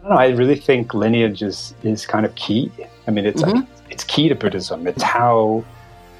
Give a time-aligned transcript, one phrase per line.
[0.00, 0.18] I don't know.
[0.18, 2.72] I really think lineage is is kind of key.
[3.06, 3.70] I mean, it's mm-hmm.
[3.90, 4.86] it's key to Buddhism.
[4.86, 5.62] It's how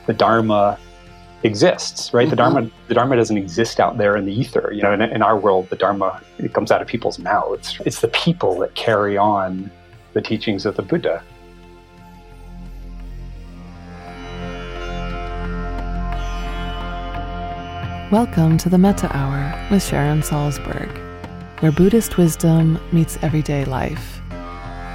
[0.04, 0.78] the Dharma
[1.44, 2.24] exists, right?
[2.24, 2.30] Mm-hmm.
[2.30, 4.70] The Dharma the Dharma doesn't exist out there in the ether.
[4.74, 7.80] You know, in, in our world, the Dharma it comes out of people's mouths.
[7.86, 9.70] It's the people that carry on
[10.12, 11.22] the teachings of the Buddha.
[18.12, 21.09] Welcome to the Metta Hour with Sharon Salzberg
[21.60, 24.22] where Buddhist wisdom meets everyday life.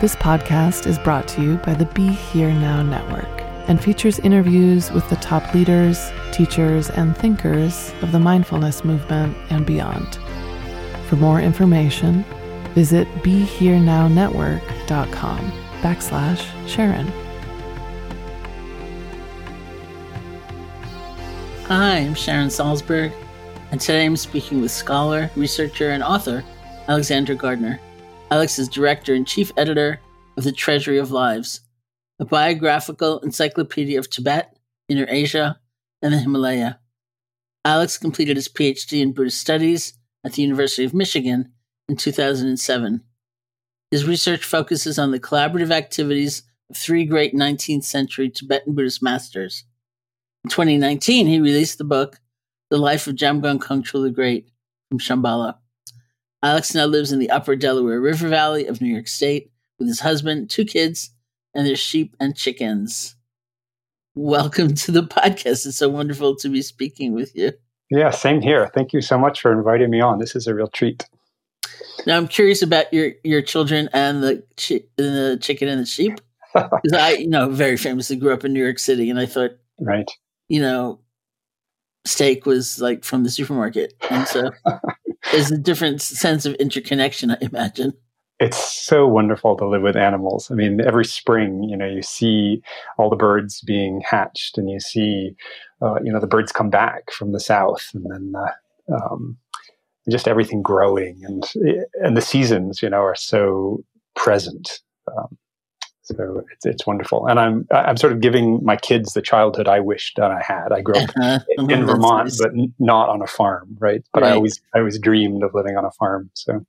[0.02, 3.30] This podcast is brought to you by the Be Here Now Network
[3.68, 9.64] and features interviews with the top leaders, teachers, and thinkers of the mindfulness movement and
[9.64, 10.18] beyond.
[11.08, 12.26] For more information,
[12.74, 17.06] visit BeHereNowNetwork.com backslash Sharon.
[21.68, 23.14] Hi, I'm Sharon Salzberg,
[23.72, 26.44] and today I'm speaking with scholar, researcher, and author
[26.88, 27.80] Alexander Gardner.
[28.30, 30.00] Alex is director and chief editor
[30.38, 31.62] of The Treasury of Lives,
[32.20, 34.56] a biographical encyclopedia of Tibet,
[34.88, 35.60] Inner Asia,
[36.04, 36.80] and the Himalaya.
[37.64, 39.94] Alex completed his PhD in Buddhist Studies
[40.24, 41.54] at the University of Michigan
[41.90, 43.02] in 2007.
[43.90, 49.64] His research focuses on the collaborative activities of three great 19th century Tibetan Buddhist masters.
[50.44, 52.20] In 2019, he released the book,
[52.70, 54.52] The Life of Jamgon Kongtrul the Great,
[54.90, 55.56] from Shambhala.
[56.46, 60.02] Alex now lives in the upper Delaware River Valley of New York State with his
[60.02, 61.10] husband, two kids,
[61.56, 63.16] and their sheep and chickens.
[64.14, 65.66] Welcome to the podcast.
[65.66, 67.54] It's so wonderful to be speaking with you.
[67.90, 68.70] Yeah, same here.
[68.76, 70.20] Thank you so much for inviting me on.
[70.20, 71.10] This is a real treat.
[72.06, 76.22] Now, I'm curious about your your children and the chi- the chicken and the sheep
[76.54, 79.58] because I, you know, very famously grew up in New York City, and I thought,
[79.80, 80.12] right,
[80.48, 81.00] you know,
[82.06, 84.52] steak was like from the supermarket, and so
[85.32, 87.94] there's a different sense of interconnection, I imagine.
[88.40, 90.52] It's so wonderful to live with animals.
[90.52, 92.62] I mean, every spring, you know, you see
[92.98, 95.36] all the birds being hatched, and you see,
[95.82, 99.38] uh, you know, the birds come back from the south, and then uh, um,
[100.12, 101.44] just everything growing, and
[102.04, 103.84] and the seasons, you know, are so
[104.16, 104.82] present.
[105.08, 105.38] Um,
[106.06, 109.80] So it's it's wonderful, and I'm I'm sort of giving my kids the childhood I
[109.80, 110.72] wished that I had.
[110.72, 111.40] I grew up Uh-huh.
[111.58, 112.38] in Oh, Vermont, nice.
[112.40, 114.04] but n- not on a farm, right?
[114.14, 116.30] But I always I always dreamed of living on a farm.
[116.34, 116.64] So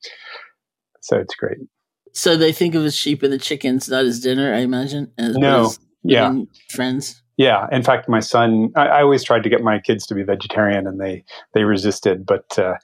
[1.03, 1.59] so it's great.
[2.15, 5.13] So they think of the sheep and the chickens not as dinner, I imagine.
[5.19, 5.67] As, No.
[5.67, 6.35] as Yeah.
[6.71, 7.23] friends.
[7.37, 8.71] Yeah, in fact, my son.
[8.75, 11.23] I, I always tried to get my kids to be vegetarian, and they
[11.53, 12.25] they resisted.
[12.25, 12.77] But uh,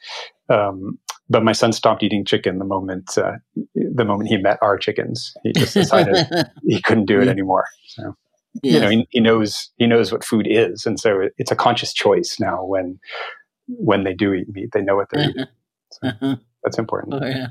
[0.50, 0.98] um,
[1.32, 3.32] but my son stopped eating chicken the moment uh,
[3.74, 5.32] the moment he met our chickens.
[5.42, 6.26] He just decided
[6.66, 7.64] he couldn't do it anymore.
[7.88, 8.14] So
[8.62, 8.72] yeah.
[8.72, 11.56] you know, he, he knows he knows what food is, and so it, it's a
[11.56, 12.64] conscious choice now.
[12.64, 12.98] When
[13.66, 15.46] when they do eat meat, they know what they're eating.
[16.02, 16.36] Uh-huh.
[16.64, 17.22] That's important.
[17.22, 17.48] Oh, yeah.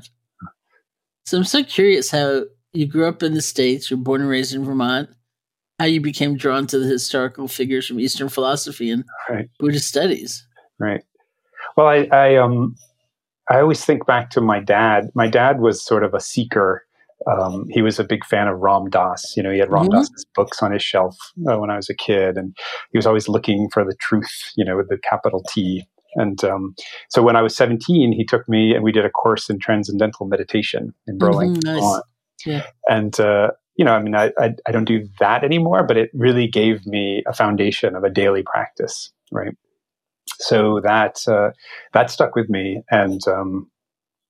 [1.24, 2.42] So I'm so curious how
[2.72, 5.10] you grew up in the States, you're born and raised in Vermont,
[5.78, 9.48] how you became drawn to the historical figures from Eastern philosophy and Right.
[9.60, 10.44] Buddhist studies.
[10.80, 11.04] Right.
[11.76, 12.74] Well, I, I um
[13.50, 15.10] I always think back to my dad.
[15.14, 16.84] My dad was sort of a seeker.
[17.30, 19.36] Um, he was a big fan of Ram Dass.
[19.36, 19.92] You know, he had Ram Mhm.
[19.92, 21.16] Dass's books on his shelf
[21.48, 22.56] uh, when I was a kid, and
[22.90, 24.52] he was always looking for the truth.
[24.56, 25.86] You know, with the capital T.
[26.14, 26.74] And um,
[27.08, 30.26] so when I was 17, he took me and we did a course in transcendental
[30.26, 31.62] meditation in Burlington.
[31.62, 32.02] Mhm, nice.
[32.44, 32.66] Yeah.
[32.88, 36.10] And uh, you know, I mean, I, I I don't do that anymore, but it
[36.12, 39.54] really gave me a foundation of a daily practice, right?
[40.38, 41.50] So that uh,
[41.92, 43.70] that stuck with me, and um,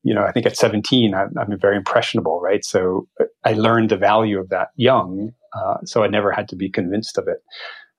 [0.02, 2.64] you know, I think at 17, I, I'm very impressionable, right?
[2.64, 6.56] So uh, I learned the value of that young, uh, so I never had to
[6.56, 7.38] be convinced of it.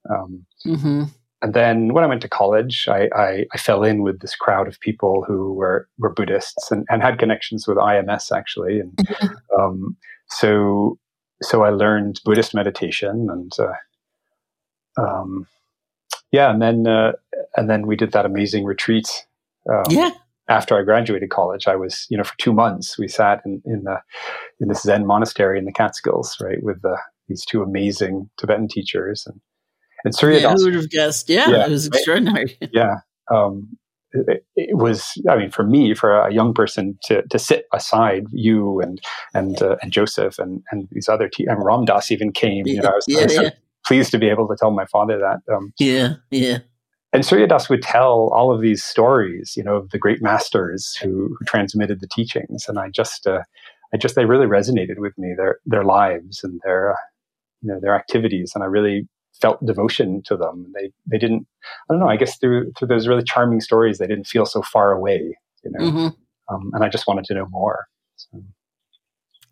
[0.10, 1.04] Um, hmm
[1.44, 4.66] and then when I went to college, I, I, I fell in with this crowd
[4.66, 8.80] of people who were, were Buddhists and, and had connections with IMS actually.
[8.80, 8.98] And
[9.60, 9.98] um,
[10.30, 10.98] so
[11.42, 15.46] so I learned Buddhist meditation and uh, um,
[16.34, 17.14] yeah, and then uh,
[17.56, 19.08] and then we did that amazing retreat.
[19.72, 20.12] Um, Yeah.
[20.50, 23.84] After I graduated college, I was you know for two months we sat in in
[23.86, 24.02] the
[24.60, 26.98] in this Zen monastery in the Catskills, right, with the,
[27.30, 29.40] these two amazing Tibetan teachers and
[30.04, 31.30] and Surya yeah Das who would have guessed?
[31.30, 32.58] Yeah, Yeah, it was extraordinary.
[32.74, 32.96] yeah
[33.32, 33.70] um,
[34.14, 38.26] it, it was i mean for me for a young person to, to sit aside
[38.32, 39.02] you and
[39.34, 42.82] and uh, and joseph and and these other te- and ram dass even came you
[42.82, 43.50] know i was, I yeah, was yeah,
[43.86, 46.60] pleased to be able to tell my father that um, yeah, yeah.
[47.12, 50.96] and surya das would tell all of these stories you know of the great masters
[51.02, 52.66] who, who transmitted the teachings.
[52.68, 53.42] And i just uh,
[53.94, 56.98] i just they really resonated with me their their lives and their uh,
[57.62, 58.52] you know their activities.
[58.56, 59.08] And i really
[59.42, 60.72] felt devotion to them.
[60.76, 61.48] They they didn't
[61.90, 64.62] i don't know i guess through through those really charming stories they didn't feel so
[64.62, 65.92] far away you know.
[65.92, 66.08] Hmm
[66.50, 68.44] um, and i just wanted to know more so,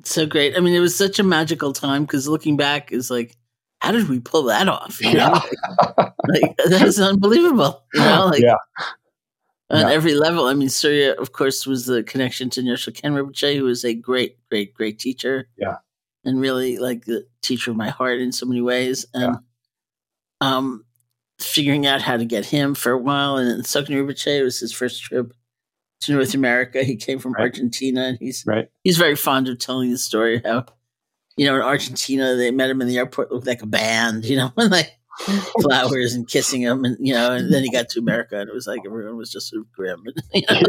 [0.03, 0.57] So great.
[0.57, 3.35] I mean, it was such a magical time because looking back is like,
[3.81, 5.01] how did we pull that off?
[5.01, 5.39] You know,
[6.27, 7.83] like that is unbelievable.
[7.93, 8.55] You know, like Yeah.
[9.69, 9.89] on Yeah.
[9.91, 10.45] every level.
[10.45, 13.93] I mean, Surya, of course, was the connection to Nyoshul Khen Rinpoche, who was a
[13.93, 15.47] great, great, great teacher.
[15.57, 15.77] Yeah.
[16.23, 19.05] and really like the teacher of my heart in so many ways.
[19.13, 19.37] And
[20.39, 20.85] um,
[21.39, 24.71] figuring out how to get him for a while, and then Tsoknyi Rinpoche was his
[24.73, 25.33] first trip
[26.01, 26.83] to North America.
[26.83, 27.41] He came from Right.
[27.43, 30.65] Argentina, and he's right he's very fond of telling the story how
[31.41, 34.37] you know in Argentina they met him in the airport looked like a band, you
[34.37, 34.99] know, and like
[35.61, 38.53] flowers and kissing him, and you know, and then he got to America and it
[38.53, 40.61] was like everyone was just sort of grim and you know,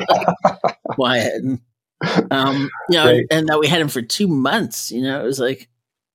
[0.65, 1.61] like, quiet, and
[2.31, 5.39] um, you know, and that we had him for two months, you know, it was
[5.39, 5.69] like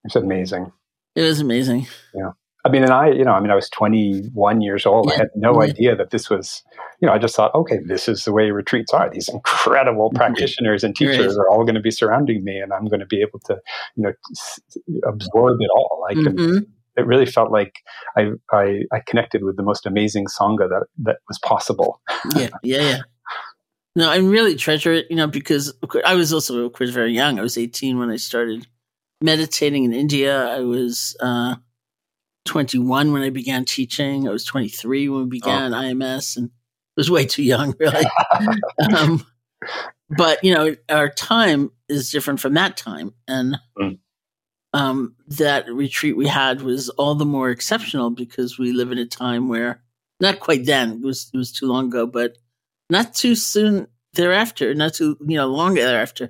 [0.04, 0.72] it's amazing
[1.18, 1.88] it was amazing.
[2.14, 2.32] Yeah.
[2.64, 5.12] I mean, and I, you know, I mean, I was 21 years old.
[5.12, 5.70] I had no Yeah.
[5.70, 6.62] idea that this was,
[7.00, 9.10] you know, I just thought, okay, this is the way retreats are.
[9.10, 11.42] These incredible practitioners and teachers Right.
[11.44, 13.58] are all going to be surrounding me, and I'm going to be able to,
[13.96, 14.60] you know, s-
[15.08, 16.06] absorb it all.
[16.10, 16.36] I can.
[16.38, 16.66] Mhm.
[16.98, 17.76] It really felt like
[18.18, 22.02] I, I I connected with the most amazing sangha that that was possible.
[22.36, 23.02] yeah, yeah, yeah.
[23.96, 25.74] No, I really treasure it, you know, because
[26.06, 27.38] I was also, of course, very young.
[27.40, 28.66] I was 18 when I started
[29.22, 30.48] meditating in India.
[30.48, 31.56] I was uh,
[32.46, 34.28] 21 when I began teaching.
[34.28, 36.50] I was 23 when we began IMS, and
[36.98, 38.06] was way too young, really.
[38.96, 39.26] um,
[40.10, 44.00] but you know, our time is different from that time, and Mm.
[44.74, 49.06] um, that retreat we had was all the more exceptional because we live in a
[49.06, 49.82] time where
[50.20, 52.38] not quite then it was it was too long ago, but
[52.90, 56.30] not too soon thereafter, not too you know long thereafter.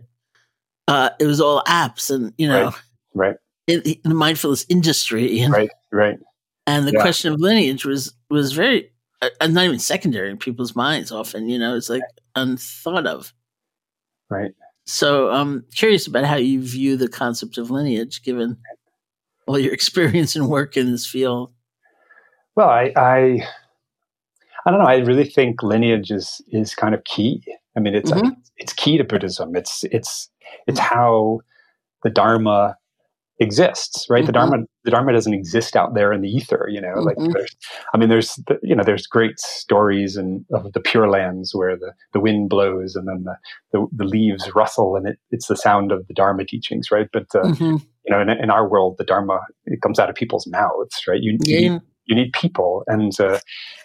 [0.90, 2.74] Uh, it was all apps and you know
[3.14, 3.36] Right,
[3.68, 6.20] in, in the mindfulness industry and right, right.
[6.68, 7.02] and the Yeah.
[7.02, 11.50] question of lineage was was very uh, uh, not even secondary in people's minds often
[11.50, 12.04] you know it's like
[12.36, 13.34] unthought of
[14.30, 14.52] Right.
[14.86, 18.58] so i'm curious about how you view the concept of lineage given
[19.48, 21.52] all your experience and work in this field
[22.56, 23.48] Well, I, I,
[24.66, 24.86] I don't know.
[24.88, 27.42] I really think lineage is is kind of key.
[27.76, 28.36] I mean, it's Mhm.
[28.58, 29.56] it's key to Buddhism.
[29.56, 30.30] It's it's
[30.66, 31.40] it's how
[32.04, 32.76] the Dharma
[33.40, 34.24] exists, right?
[34.24, 34.28] Mhm.
[34.28, 36.96] The Dharma, the Dharma doesn't exist out there in the ether, you know.
[37.02, 37.34] Like, Mhm.
[37.34, 37.56] there's,
[37.94, 41.78] I mean, there's, the, you know, there's great stories and of the Pure Lands where
[41.78, 43.36] the, the wind blows and then the,
[43.74, 47.08] the, the leaves rustle and it, it's the sound of the Dharma teachings, right?
[47.14, 47.82] But uh, Mhm.
[48.06, 51.22] you know, in, in our world, the Dharma it comes out of people's mouths, right?
[51.22, 53.40] You, you need, you need people, and uh,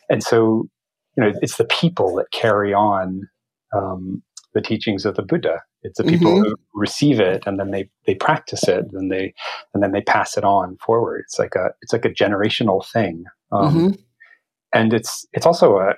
[0.08, 0.68] and so
[1.16, 3.28] you know, it's the people that carry on
[3.76, 4.22] um,
[4.54, 5.60] the teachings of the Buddha.
[5.82, 6.44] It's the people Mhm.
[6.44, 9.34] who receive it and then they they practice it and they
[9.74, 11.22] and then they pass it on forward.
[11.24, 13.98] It's like a it's like a generational thing, um, Mhm.
[14.74, 15.94] and it's it's also a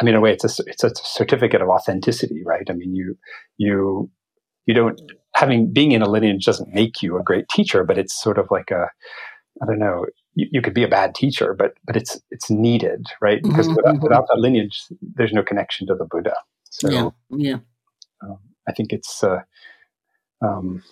[0.00, 2.68] I mean, in a way, it's a it's a certificate of authenticity, right?
[2.70, 3.16] I mean, you
[3.56, 4.10] you
[4.66, 5.00] you don't
[5.34, 8.46] having being in a lineage doesn't make you a great teacher, but it's sort of
[8.50, 8.88] like a
[9.62, 10.06] I don't know.
[10.34, 13.42] You, you could be a bad teacher, but but it's it's needed, right?
[13.42, 14.02] Because Mhm, without, mhm.
[14.02, 14.84] without that lineage,
[15.16, 16.34] there's no connection to the Buddha.
[16.70, 17.10] So yeah.
[17.30, 17.56] Yeah.
[18.22, 19.40] Um, I think it's uh,
[20.42, 20.82] um,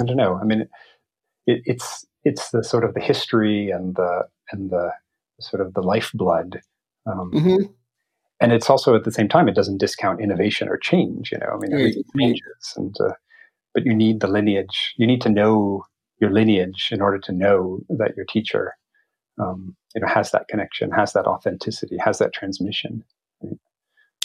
[0.00, 0.38] I don't know.
[0.40, 0.62] I mean,
[1.46, 4.92] it, it's it's the sort of the history and the and the
[5.40, 6.60] sort of the lifeblood.
[7.06, 7.74] Um, Mhm.
[8.40, 11.46] and it's also at the same time it doesn't discount innovation or change you know
[11.52, 12.22] i mean Right, everything right.
[12.22, 13.12] changes and uh,
[13.74, 15.84] but you need the lineage you need to know
[16.20, 18.74] your lineage in order to know that your teacher
[19.40, 23.04] um, you know has that connection has that authenticity has that transmission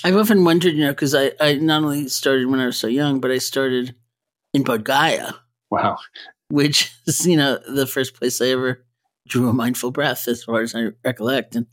[0.06, 2.86] I've often wondered, you know, because I, I not only started when I was so
[2.86, 3.96] young, but I started
[4.54, 5.34] in Bodh Gaya,
[5.72, 5.98] wow
[6.50, 8.86] which is, you know, the first place I ever
[9.28, 11.56] drew a mindful breath, as far as I recollect.
[11.56, 11.66] And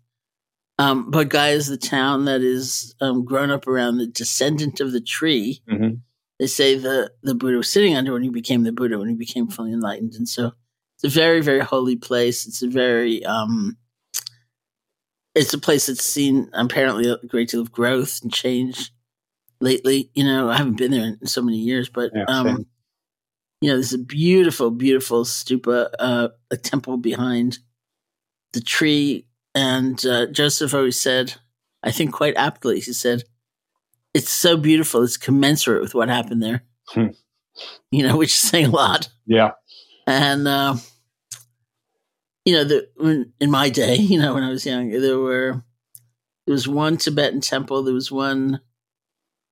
[0.79, 4.93] um, Bodh Gaya is the town that is um, grown up around the descendant of
[4.93, 5.63] the tree.
[5.71, 6.01] Mhm.
[6.39, 9.15] They say the, the Buddha was sitting under when he became the Buddha, when he
[9.15, 10.15] became fully enlightened.
[10.15, 10.53] And so
[10.97, 12.47] it's a very, very holy place.
[12.47, 13.77] It's a very, um,
[15.35, 18.93] it's a place that's seen apparently a great deal of growth and change
[19.61, 20.11] lately.
[20.15, 22.67] You know, I haven't been there in so many years, but Yeah, um,
[23.61, 27.59] you know, there's a beautiful, beautiful stupa, uh, a temple behind
[28.53, 29.27] the tree.
[29.55, 31.35] And uh, Joseph always said,
[31.83, 33.25] I think quite aptly, he said,
[34.15, 37.09] "It's so beautiful, it's commensurate with what happened there." Hmm.
[37.91, 39.09] You know, which is saying a lot.
[39.27, 39.51] yeah
[40.07, 40.77] And uh,
[42.45, 45.63] you know, the when, in my day, you know, when I was young, there were
[46.47, 48.61] there was one Tibetan temple, there was one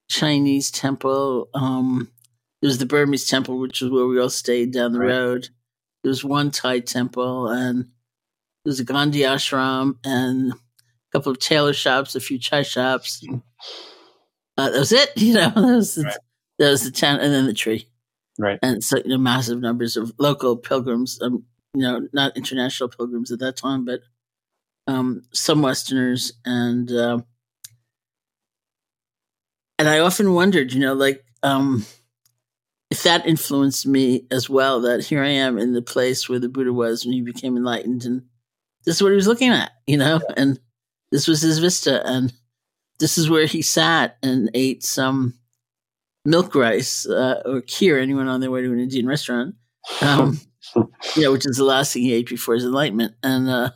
[0.08, 2.10] Chinese temple, um,
[2.60, 5.08] there was the Burmese temple, which is where we all stayed down the Right.
[5.08, 5.48] road.
[6.02, 7.90] There was one Thai temple, and there
[8.70, 10.56] was a Gandhi ashram, and a
[11.12, 13.22] couple of tailor shops, a few chai shops.
[14.56, 15.10] Uh, that was it.
[15.16, 16.16] You know, that was the, Right.
[16.58, 17.86] that was the town, and then the tree
[18.38, 22.88] right and so you know massive numbers of local pilgrims um you know not international
[22.88, 24.00] pilgrims at that time but
[24.86, 26.32] um some westerners.
[26.44, 27.24] And um
[29.78, 31.86] and i often wondered you know like um
[32.90, 36.48] if that influenced me as well that here i am in the place where the
[36.48, 38.22] buddha was when he became enlightened and
[38.84, 40.20] this is what he was looking at you know?
[40.36, 40.58] And
[41.10, 42.32] this was his vista and
[43.00, 45.34] this is where he sat and ate some
[46.24, 48.00] milk rice uh, or kheer.
[48.00, 49.56] Anyone on their way to an Indian restaurant,
[50.00, 50.38] um,
[50.76, 53.70] you know, which is the last thing he ate before his enlightenment, and uh,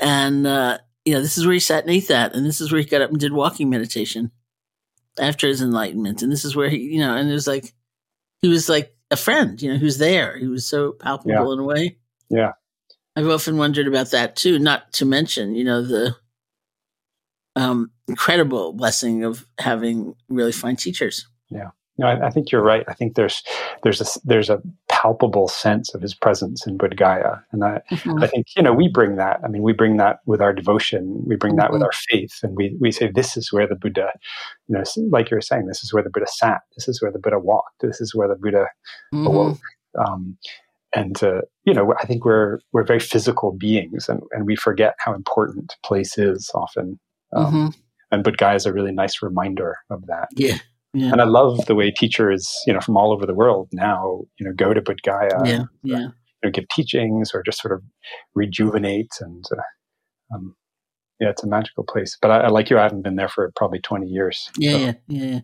[0.00, 2.70] and uh, you know, this is where he sat and ate that, and this is
[2.72, 4.30] where he got up and did walking meditation
[5.18, 7.72] after his enlightenment, and this is where he, you know, and it was like
[8.40, 10.38] he was like a friend, you know, was there.
[10.38, 11.52] He was so palpable Yeah.
[11.52, 11.98] in a way.
[12.30, 12.52] Yeah.
[13.14, 14.58] I've often wondered about that too.
[14.58, 16.16] Not to mention, you know, the
[17.56, 21.28] um, incredible blessing of having really fine teachers.
[22.02, 23.42] No I, I think you're right i think there's
[23.82, 28.26] there's a there's a palpable sense of his presence in Bodh Gaya and I, I
[28.28, 29.40] think you know we bring that.
[29.44, 31.24] I mean, we bring that with our devotion.
[31.26, 31.86] We bring that with Mhm.
[31.86, 34.08] our faith, and we we say this is where the Buddha,
[34.68, 36.60] you know, like you were saying, this is where the Buddha sat.
[36.76, 37.80] This is where the Buddha walked.
[37.80, 38.66] This is where the Buddha
[39.12, 39.26] Mhm.
[39.26, 39.58] awoke.
[39.98, 40.36] Um,
[40.94, 44.94] and uh, you know, I think we're we're very physical beings, and and we forget
[45.04, 47.00] how important place is often.
[47.34, 47.74] Um, Mhm.
[48.12, 50.28] And Bodh Gaya is a really nice reminder of that.
[50.36, 50.58] Yeah.
[50.94, 51.12] Yeah.
[51.12, 54.46] And I love the way teachers, you know, from all over the world now, you
[54.46, 55.64] know, go to Bodh Gaya yeah.
[55.82, 55.98] Yeah.
[55.98, 56.08] you
[56.44, 57.82] know, give teachings or just sort of
[58.34, 60.54] rejuvenate and uh, um,
[61.20, 63.52] yeah it's a magical place but I, I like you i haven't been there for
[63.54, 64.72] probably 20 years Yeah.
[64.72, 64.92] so- Yeah.
[65.08, 65.40] Yeah.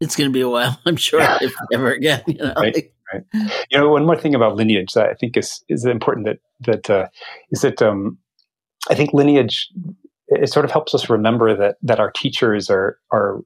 [0.00, 2.22] It's going to be a while, I'm sure, if ever again.
[2.26, 2.74] You know, Right.
[2.74, 2.94] like-
[3.70, 6.88] you know one more thing about lineage that i think is is important that that
[6.88, 7.08] uh,
[7.50, 8.16] is that um,
[8.88, 9.68] i think lineage
[10.28, 13.40] it sort of helps us remember that that our teachers are are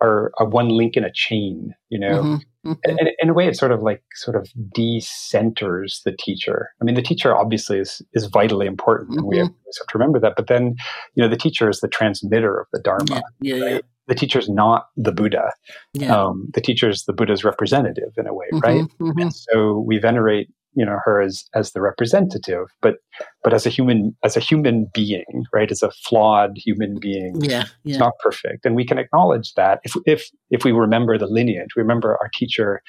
[0.00, 2.76] are, are one link in a chain you know Mhm, mhm.
[2.84, 6.70] and, and in a way, it sort of like sort of decenters the teacher.
[6.80, 10.18] I mean, the teacher obviously is is vitally important, and we have, have to remember
[10.20, 10.34] that.
[10.36, 10.74] But then,
[11.14, 13.54] you know, the teacher is the transmitter of the dharma, Yeah.
[13.56, 13.64] Yeah.
[13.70, 13.78] Yeah.
[14.08, 15.52] the teacher's not the Buddha.
[15.94, 16.14] Yeah.
[16.16, 18.84] Um, the teacher's the Buddha's representative in a way, Mhm, right?
[19.00, 19.20] mhm.
[19.22, 22.96] And so we venerate, you know, her as as the representative, but
[23.42, 25.70] but as a human as a human being, right?
[25.70, 27.40] As a flawed human being.
[27.40, 27.64] Yeah.
[27.84, 31.70] It's not perfect, and we can acknowledge that if if if we remember the lineage,
[31.76, 32.82] we remember our teacher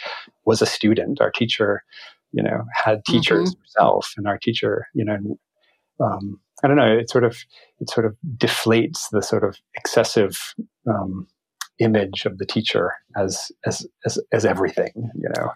[0.46, 1.22] was a student.
[1.22, 1.84] Our teacher,
[2.32, 5.18] you know, had teachers herself, and our teacher, you know,
[6.04, 6.98] um, I don't know.
[6.98, 7.38] It sort of
[7.80, 10.38] it sort of deflates the sort of excessive
[10.88, 11.28] um,
[11.80, 14.92] image of the teacher as as as as everything.
[14.96, 15.52] You know,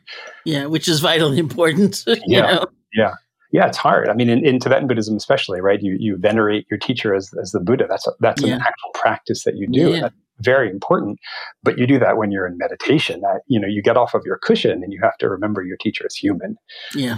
[0.46, 0.66] Yeah.
[0.66, 2.04] Which is vitally important.
[2.08, 2.66] you Yeah.
[2.96, 3.14] know?
[3.52, 4.10] yeah, it's hard.
[4.10, 5.80] I mean, in, in Tibetan Buddhism, especially, right?
[5.82, 7.86] You you venerate your teacher as as the Buddha.
[7.90, 8.56] That's a, that's Yeah.
[8.56, 9.92] an actual practice that you do.
[9.92, 10.02] Yeah.
[10.02, 11.20] That's very important.
[11.62, 13.22] But you do that when you're in meditation.
[13.22, 15.78] That you know, you get off of your cushion and you have to remember your
[15.78, 16.58] teacher is human.
[16.96, 17.18] Yeah.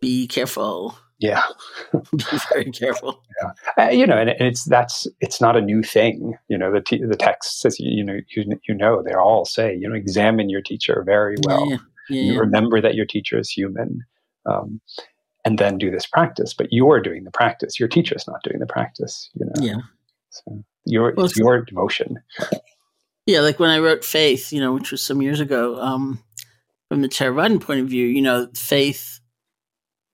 [0.00, 0.96] Be careful.
[1.18, 1.42] Yeah.
[1.92, 3.22] Be very careful.
[3.76, 6.34] Uh, you know, and, and it's that's it's not a new thing.
[6.48, 9.74] You know, the t- the text says you know you, you know they all say
[9.76, 11.68] you know examine your teacher very well.
[11.68, 11.78] Yeah.
[12.08, 12.22] Yeah.
[12.22, 12.38] You yeah.
[12.40, 14.04] remember that your teacher is human,
[14.46, 14.80] um,
[15.44, 16.54] and then do this practice.
[16.54, 17.78] But you're doing the practice.
[17.78, 19.28] Your teacher is not doing the practice.
[19.34, 19.80] You know, Yeah.
[20.30, 22.18] so your Well, it's your devotion.
[23.26, 26.22] Yeah, like when I wrote Faith, you know, which was some years ago, um,
[26.88, 29.17] from the Theravadan point of view, you know, faith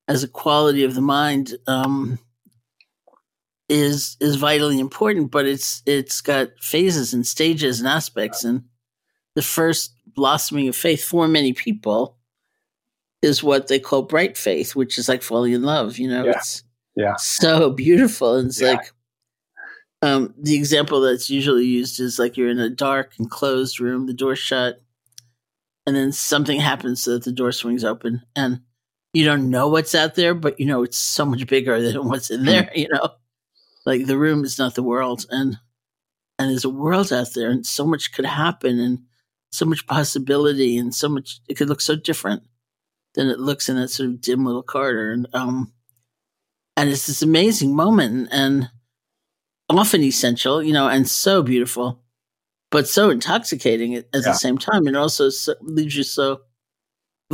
[0.08, 2.18] as a quality of the mind um,
[3.68, 8.64] is is vitally important, but it's it's got phases and stages and aspects, and
[9.34, 12.16] the first blossoming of faith for many people
[13.23, 15.99] is what they call bright faith, which is like falling in love.
[15.99, 16.32] You know, Yeah.
[16.32, 16.62] it's
[16.94, 17.16] Yeah.
[17.16, 18.73] so beautiful, and it's Yeah.
[18.73, 18.92] like
[20.02, 24.04] um, the example that's usually used is like you're in a dark and closed room,
[24.06, 24.82] the door shut,
[25.87, 28.61] and then something happens so that the door swings open, and
[29.14, 32.30] you don't know what's out there, but you know it's so much bigger than what's
[32.30, 32.71] in there.
[32.75, 33.11] You know,
[33.87, 35.59] like the room is not the world, and
[36.38, 39.00] and there's a world out there, and so much could happen, and
[39.52, 42.44] so much possibility, and so much it could look so different
[43.14, 45.73] than it looks in that sort of dim little corridor, and um,
[46.77, 48.70] and it's this amazing moment, and
[49.70, 52.03] often essential, you know, and so beautiful,
[52.70, 54.33] but so intoxicating at, at Yeah.
[54.33, 56.42] the same time, and also so, leaves you so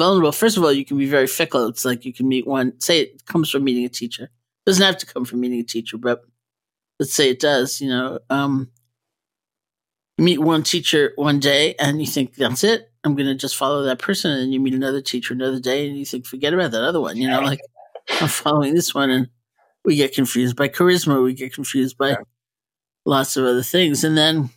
[0.00, 0.32] vulnerable.
[0.32, 1.68] First of all, you can be very fickle.
[1.68, 2.80] It's like you can meet one.
[2.80, 4.24] Say it comes from meeting a teacher.
[4.24, 6.22] It doesn't have to come from meeting a teacher, but
[6.98, 7.80] let's say it does.
[7.82, 8.70] You know, um,
[10.16, 12.90] you meet one teacher one day, and you think that's it.
[13.04, 15.98] I'm going to just follow that person, and you meet another teacher another day, and
[15.98, 17.18] you think forget about that other one.
[17.18, 17.60] You know, like
[18.20, 19.28] I'm following this one, and
[19.84, 21.22] we get confused by charisma.
[21.22, 22.16] We get confused by
[23.04, 24.48] lots of other things, and then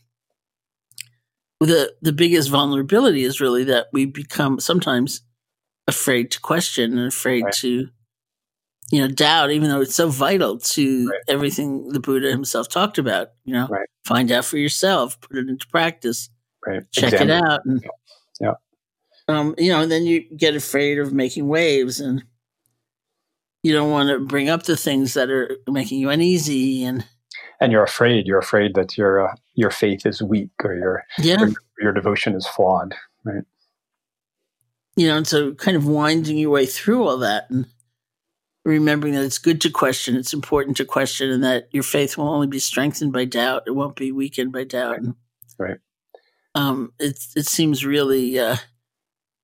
[1.60, 5.22] the the biggest vulnerability is really that we become sometimes
[5.88, 7.54] afraid to question and afraid Right.
[7.56, 7.90] to
[8.92, 11.20] you know doubt even though it's so vital to Right.
[11.28, 13.88] everything the buddha himself talked about you know Right.
[14.06, 16.30] find out for yourself put it into practice
[16.66, 16.84] Right.
[16.92, 17.30] check Examine.
[17.38, 17.84] it out and
[18.40, 18.54] Yeah.
[19.28, 22.24] um you know and then you get afraid of making waves and
[23.64, 27.06] you don't want to bring up the things that are making you uneasy and
[27.62, 28.28] And you're afraid.
[28.28, 32.36] You're afraid that your uh, your faith is weak or your yeah or your devotion
[32.36, 32.94] is flawed.
[33.24, 33.44] Right.
[34.96, 37.68] You know, and so kind of winding your way through all that and
[38.66, 42.30] remembering that it's good to question, it's important to question, and that your faith will
[42.30, 45.00] only be strengthened by doubt; it won't be weakened by doubt.
[45.00, 45.16] And,
[45.58, 45.78] Right.
[46.56, 48.58] Um, it it seems really uh,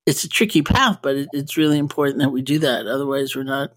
[0.05, 2.87] it's a tricky path, but it, it's really important that we do that.
[2.87, 3.73] Otherwise, we're not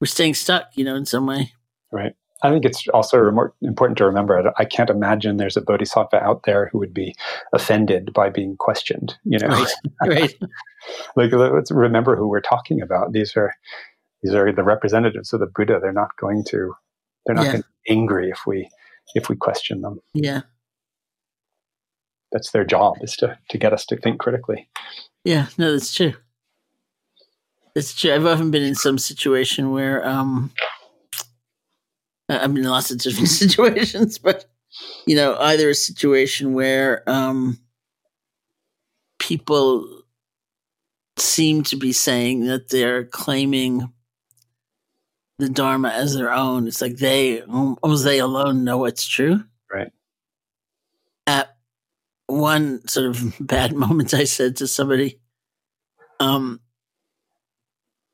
[0.00, 1.52] we're staying stuck, you know, in some way.
[1.92, 2.14] Right.
[2.46, 4.48] I think it's also remor- important to remember.
[4.48, 7.14] I- I can't imagine there's a bodhisattva out there who would be
[7.52, 9.14] offended by being questioned.
[9.24, 9.72] You know, Right.
[10.06, 10.34] right.
[11.16, 13.12] like let's remember who we're talking about.
[13.12, 13.52] These are
[14.22, 15.78] these are the representatives of the Buddha.
[15.80, 16.74] They're not going to
[17.26, 17.52] they're not Yeah.
[17.52, 18.68] going to be angry if we
[19.14, 20.00] if we question them.
[20.14, 20.42] Yeah.
[22.32, 24.68] That's their job is to to get us to think critically.
[25.24, 26.14] Yeah, no, that's true.
[27.74, 28.12] It's true.
[28.14, 30.52] I've often been in some situation where um
[32.28, 34.46] I- in lots of different situations, but
[35.06, 37.58] you know, either a situation where um
[39.18, 40.02] people
[41.18, 43.92] seem to be saying that they're claiming
[45.38, 46.66] the Dharma as their own.
[46.66, 49.44] It's like they almost they alone know what's true.
[49.72, 49.90] Right.
[51.26, 51.56] At
[52.26, 55.20] one sort of bad moment, I said to somebody,
[56.20, 56.60] um,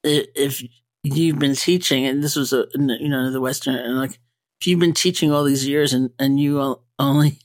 [0.05, 0.62] if
[1.03, 4.19] you've been teaching, and this was a you know the Western, and like
[4.61, 7.38] if you've been teaching all these years, and and you only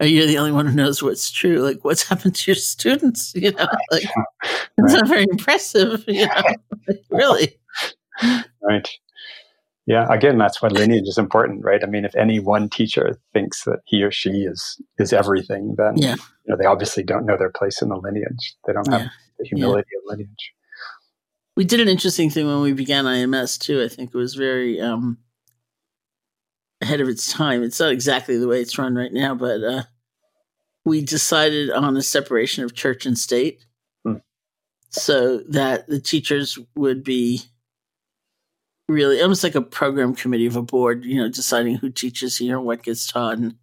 [0.00, 1.58] are you the only one who knows what's true?
[1.58, 3.32] Like what's happened to your students?
[3.34, 4.04] You know, like
[4.78, 6.04] it's not very impressive.
[6.08, 6.42] You know,
[6.88, 7.58] like, really.
[8.62, 8.88] Right.
[9.86, 11.82] Yeah, again, that's why lineage is important, right?
[11.82, 15.96] I mean, if any one teacher thinks that he or she is is everything, then
[15.96, 16.14] Yeah.
[16.14, 18.54] you know they obviously don't know their place in the lineage.
[18.66, 19.08] They don't have Yeah.
[19.38, 20.52] the humility of lineage.
[21.56, 23.82] We did an interesting thing when we began IMS too.
[23.82, 25.18] I think it was very um,
[26.80, 27.62] ahead of its time.
[27.62, 29.82] It's not exactly the way it's run right now, but uh,
[30.84, 33.64] we decided on a separation of church and state,
[34.04, 34.16] Hmm.
[34.90, 37.42] so that the teachers would be
[38.88, 41.04] really almost like a program committee of a board.
[41.04, 43.54] You know, deciding who teaches here, what gets taught, and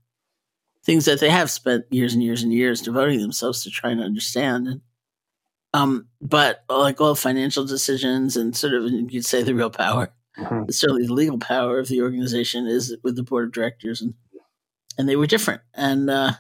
[0.84, 4.04] things that they have spent years and years and years devoting themselves to trying to
[4.04, 4.68] understand.
[4.68, 4.82] And
[5.74, 10.74] um, but like all financial decisions and sort of you'd say the real power, Mhm.
[10.74, 14.14] certainly the legal power of the organization is with the board of directors, and
[14.98, 15.62] and they were different.
[15.74, 16.34] And uh,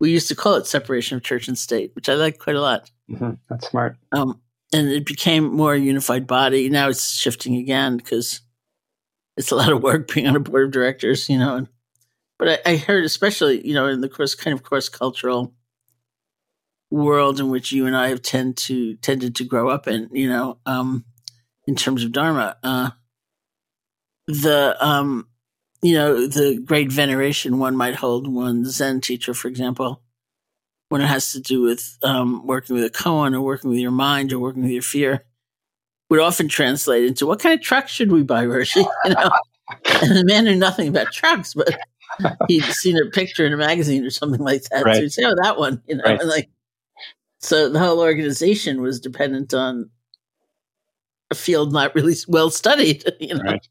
[0.00, 2.60] we used to call it separation of church and state, which I like quite a
[2.60, 2.90] lot.
[3.10, 3.38] Mhm.
[3.48, 3.96] That's smart.
[4.12, 4.40] Um,
[4.72, 6.68] and it became more a unified body.
[6.68, 8.40] Now it's shifting again because
[9.36, 11.56] it's a lot of work being on a board of directors, you know.
[11.56, 11.68] And,
[12.38, 15.54] but I, I heard, especially, you know, in the course kind of cross cultural
[16.90, 20.28] world in which you and I have tend to tended to grow up in, you
[20.28, 21.04] know, um,
[21.66, 22.90] in terms of Dharma, uh,
[24.26, 25.28] the um,
[25.82, 30.02] you know, the great veneration one might hold one Zen teacher, for example,
[30.90, 33.90] when it has to do with um, working with a koan or working with your
[33.90, 35.24] mind or working with your fear,
[36.10, 38.86] would often translate into what kind of truck should we buy, Roshi?
[39.06, 39.30] You know,
[40.02, 41.68] and the man knew nothing about trucks, but
[42.48, 44.84] he'd seen a picture in a magazine or something like that.
[44.84, 44.96] Right.
[44.96, 46.20] So he'd say, "Oh, that one," you know, Right.
[46.20, 46.50] and like,
[47.44, 49.90] so the whole organization was dependent on
[51.30, 53.04] a field not really well studied.
[53.20, 53.68] You know, Right.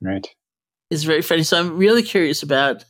[0.00, 0.28] Right.
[0.90, 1.42] it's very funny.
[1.42, 2.84] So I'm really curious about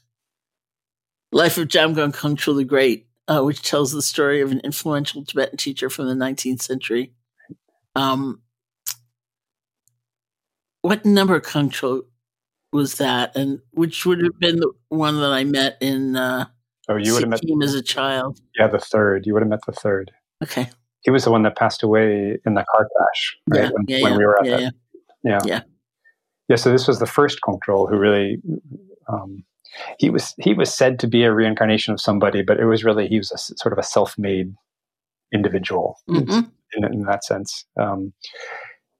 [1.32, 5.56] Life of Jamgon Kongtrul the Great, uh, which tells the story of an influential Tibetan
[5.56, 7.12] teacher from the 19th century.
[7.96, 8.42] Um,
[10.82, 12.02] what number Kongtrul
[12.72, 16.46] was that, and which would have been the one that I met in uh,
[16.88, 17.40] Oh, you would have met.
[17.62, 18.40] As a child?
[18.58, 19.26] Yeah, the third.
[19.26, 20.10] You would have met the third.
[20.42, 20.68] Okay,
[21.02, 23.62] He was the one that passed away in the car crash, right?
[23.64, 24.62] yeah, when, yeah, when yeah, we were at yeah, that.
[24.62, 24.70] yeah.
[25.24, 25.40] Yeah.
[25.46, 25.60] Yeah.
[26.48, 26.56] Yeah.
[26.56, 28.38] So this was the first Kongtrul who really.
[29.08, 29.44] Um,
[29.98, 33.08] he was he was said to be a reincarnation of somebody, but it was really
[33.08, 34.54] he was a sort of a self-made
[35.32, 36.50] individual Mhm.
[36.74, 37.64] in, in that sense.
[37.80, 38.12] Um,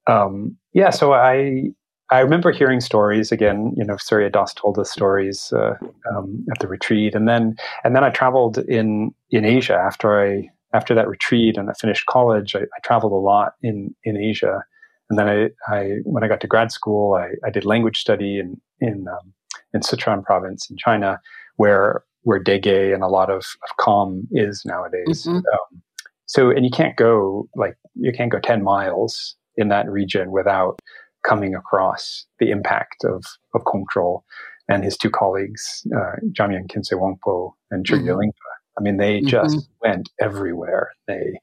[0.09, 0.91] um, yeah.
[0.91, 1.71] So I
[2.11, 3.73] I remember hearing stories again.
[3.77, 5.75] You know, Surya Das told us stories uh,
[6.15, 10.49] um, at the retreat, and then and then I traveled in in Asia after I
[10.75, 12.55] after that retreat and I finished college.
[12.55, 14.63] I, I traveled a lot in in Asia,
[15.09, 18.39] and then I, I when I got to grad school, I, I did language study
[18.39, 19.33] in in um,
[19.73, 21.21] in Sichuan province in China,
[21.57, 25.27] where where Dege and a lot of, of Kham is nowadays.
[25.27, 25.37] Mhm.
[25.37, 25.83] Um,
[26.27, 30.81] so, and you can't go like you can't go ten miles in that region without
[31.27, 34.23] coming across the impact of of Kongtrul
[34.69, 38.17] and his two colleagues, uh, Jamyang Khyentse Wangpo and Mhm.
[38.17, 38.51] Lingpa.
[38.79, 39.29] I mean, they Mhm.
[39.29, 40.91] just went everywhere.
[41.07, 41.39] They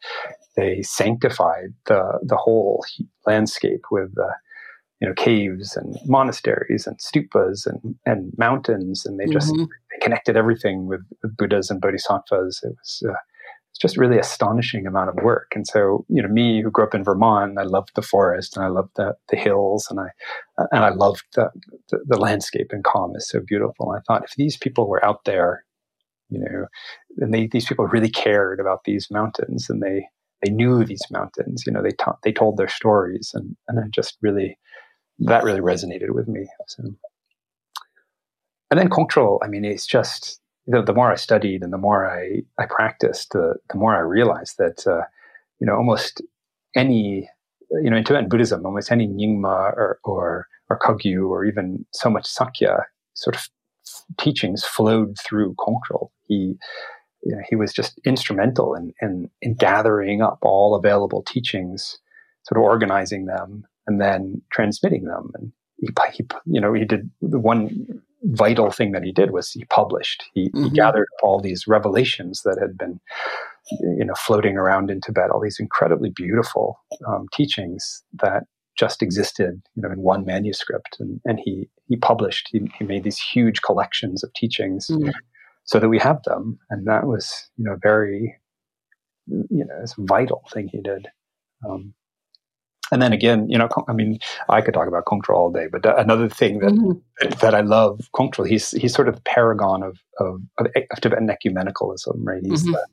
[0.55, 2.83] they sanctified the the whole
[3.25, 4.33] landscape with uh,
[4.99, 9.67] you know caves and monasteries and stupas and and mountains, and they just Mhm.
[9.91, 12.59] they connected everything with, with Buddhas and Bodhisattvas.
[12.63, 13.13] It was uh,
[13.81, 15.53] just really astonishing amount of work.
[15.55, 18.63] And so, you know, me who grew up in Vermont, I loved the forest and
[18.63, 20.09] I loved the, the hills and I
[20.71, 21.49] and I loved the,
[21.89, 23.91] the the landscape and Kham is so beautiful.
[23.91, 25.65] And I thought if these people were out there,
[26.29, 26.67] you know,
[27.17, 30.07] and they these people really cared about these mountains and they
[30.43, 33.83] they knew these mountains, you know, they taught they told their stories and and I
[33.89, 34.59] just really
[35.19, 36.47] that really resonated with me.
[36.67, 36.83] So
[38.69, 42.09] and then Kongtrul, I mean, it's just the, the more I studied and the more
[42.09, 45.03] I, I practiced, the, the more I realized that, uh,
[45.59, 46.21] you know, almost
[46.75, 47.29] any,
[47.71, 52.09] you know, in Tibetan Buddhism, almost any Nyingma or, or, or Kagyu or even so
[52.09, 53.49] much Sakya sort of
[54.17, 56.09] teachings flowed through Kongtrul.
[56.27, 56.55] He,
[57.23, 61.97] you know, he was just instrumental in, in, in gathering up all available teachings,
[62.43, 65.31] sort of organizing them and then transmitting them.
[65.35, 69.51] And he, he you know, he did the one vital thing that he did was
[69.51, 70.23] he published.
[70.33, 70.75] He, he Mhm.
[70.75, 72.99] gathered all these revelations that had been,
[73.71, 75.29] you know, floating around in Tibet.
[75.31, 78.43] All these incredibly beautiful um, teachings that
[78.77, 80.97] just existed, you know, in one manuscript.
[80.99, 82.49] And, and he he published.
[82.51, 85.11] He, he made these huge collections of teachings Mhm.
[85.65, 86.59] so that we have them.
[86.69, 88.37] And that was, you know, very,
[89.27, 91.07] you know, it's vital thing he did.
[91.67, 91.93] Um,
[92.91, 95.85] and then again, you know, I mean, I could talk about Kongtrul all day, but
[95.99, 97.01] another thing that Mhm.
[97.39, 98.47] that I love Kongtrul.
[98.47, 102.41] He's he's sort of the paragon of of, of, of Tibetan ecumenicalism, right?
[102.43, 102.73] He's Mhm.
[102.73, 102.87] the,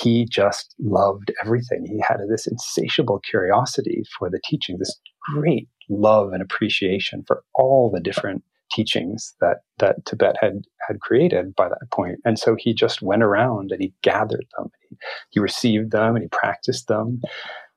[0.00, 1.84] he just loved everything.
[1.86, 4.98] He had this insatiable curiosity for the teaching, this
[5.34, 11.54] great love and appreciation for all the different teachings that that Tibet had had created
[11.56, 12.18] by that point.
[12.24, 14.96] And so he just went around and he gathered them, he,
[15.30, 17.22] he received them, and he practiced them,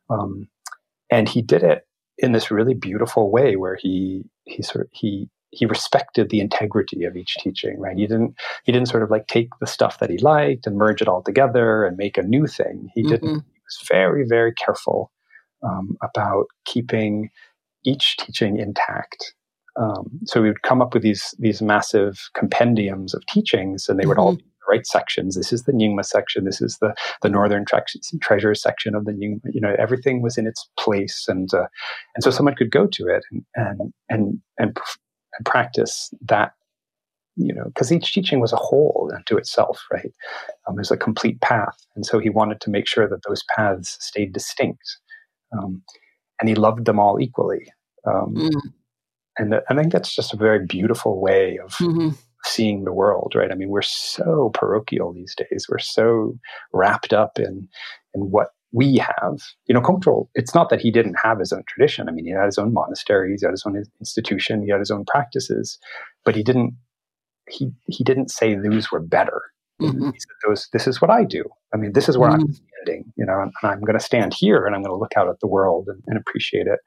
[0.10, 0.47] um,
[1.12, 1.86] and he did it
[2.17, 7.04] in this really beautiful way where he he sort of he he respected the integrity
[7.04, 10.10] of each teaching right he didn't he didn't sort of like take the stuff that
[10.10, 13.12] he liked and merge it all together and make a new thing he mm-hmm.
[13.12, 15.12] didn't he was very very careful
[15.63, 17.30] um, about keeping
[17.84, 19.34] each teaching intact
[19.80, 24.06] um, so we would come up with these these massive compendiums of teachings and they
[24.06, 24.28] would mm-hmm.
[24.28, 27.65] all be the right sections this is the nyingma section this is the the northern
[27.65, 27.82] tre-
[28.21, 31.67] treasure section of the nyingma you know everything was in its place and uh,
[32.15, 34.78] and so someone could go to it and and and, and
[35.38, 36.54] and practice that
[37.36, 40.12] you know because each teaching was a whole unto itself right
[40.67, 43.97] um, there's a complete path and so he wanted to make sure that those paths
[44.00, 44.97] stayed distinct
[45.58, 45.82] um,
[46.39, 47.71] and he loved them all equally
[48.06, 48.62] um, mm.
[49.38, 52.10] and i think that's just a very beautiful way of mm-hmm.
[52.43, 56.34] Seeing the world right i mean we're so parochial these days we're so
[56.73, 57.67] wrapped up in
[58.13, 59.41] in what we have.
[59.65, 62.08] You know, Kongtrul, it's not that he didn't have his own tradition.
[62.08, 64.91] I mean, he had his own monasteries, he had his own institution, he had his
[64.91, 65.77] own practices,
[66.23, 66.73] but he didn't
[67.49, 69.41] he he didn't say those were better.
[69.82, 70.12] Mm-hmm.
[70.12, 71.43] He said those this is what I do.
[71.73, 72.43] I mean, this is where mm-hmm.
[72.43, 74.99] I'm standing, you know, and, and I'm going to stand here and I'm going to
[74.99, 76.80] look out at the world and, and appreciate it.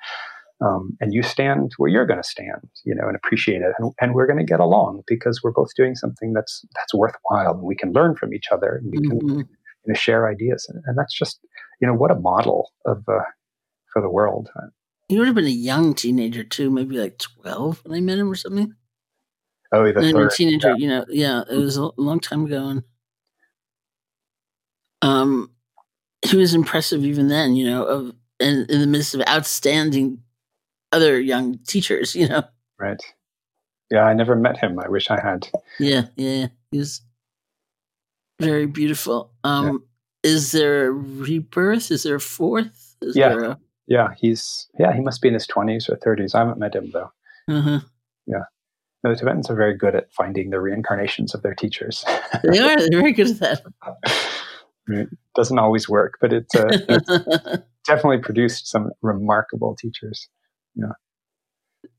[0.64, 3.92] Um, and you stand where you're going to stand, you know, and appreciate it, and,
[4.00, 7.62] and we're going to get along because we're both doing something that's that's worthwhile, and
[7.62, 9.18] we can learn from each other, and we mm-hmm.
[9.18, 9.46] can you
[9.88, 11.40] know, share ideas, and, and that's just
[11.80, 13.20] you know, what a model of uh,
[13.92, 14.48] for the world.
[15.08, 18.30] He would have been a young teenager too, maybe like twelve when I met him
[18.30, 18.74] or something.
[19.72, 20.70] Oh, the third, teenager.
[20.70, 20.76] Yeah.
[20.76, 22.82] You know, yeah, it was a long time ago, and
[25.02, 25.50] um,
[26.24, 27.54] he was impressive even then.
[27.54, 30.20] You know, of in, in the midst of outstanding
[30.94, 32.14] other young teachers.
[32.14, 32.44] You know,
[32.78, 33.00] right?
[33.90, 34.78] Yeah, I never met him.
[34.78, 35.48] I wish I had.
[35.78, 37.02] Yeah, yeah, he was
[38.40, 39.32] very beautiful.
[39.44, 39.84] Um,
[40.22, 41.90] is there a rebirth?
[41.90, 42.96] Is there a fourth?
[43.02, 43.56] Is yeah, a...
[43.86, 44.14] yeah.
[44.16, 44.92] He's yeah.
[44.92, 46.34] He must be in his twenties or thirties.
[46.34, 47.10] I haven't met him though.
[47.48, 47.80] Uh-huh.
[48.26, 48.44] Yeah.
[49.02, 52.04] No, the Tibetans are very good at finding the reincarnations of their teachers.
[52.42, 52.76] they are.
[52.76, 53.62] They're very good at that.
[54.88, 60.28] It doesn't always work, but it, uh, it's definitely produced some remarkable teachers.
[60.74, 60.92] Yeah.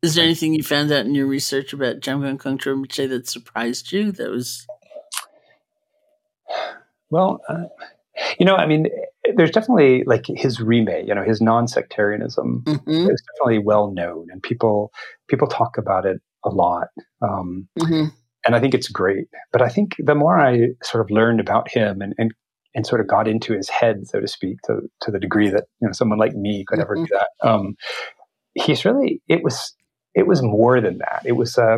[0.02, 3.92] Is there anything you found out in your research about Jamgon Kongtrul Rinpoche that surprised
[3.92, 4.12] you?
[4.12, 4.68] That was
[7.10, 7.66] well, uh,
[8.40, 8.88] you know, I mean,
[9.36, 13.10] there's definitely like his rime, you know, his non-sectarianism mm-hmm.
[13.10, 14.92] is definitely well known, and people
[15.28, 16.88] people talk about it a lot.
[17.22, 18.10] Um, mm-hmm.
[18.46, 19.28] And I think it's great.
[19.52, 22.34] But I think the more I sort of learned about him and, and
[22.76, 25.66] and sort of got into his head, so to speak, to to the degree that
[25.82, 26.82] you know someone like me could mm-hmm.
[26.84, 27.48] ever do that.
[27.48, 27.76] Um,
[28.56, 29.74] he's really it was
[30.16, 31.22] it was more than that.
[31.26, 31.78] It was uh,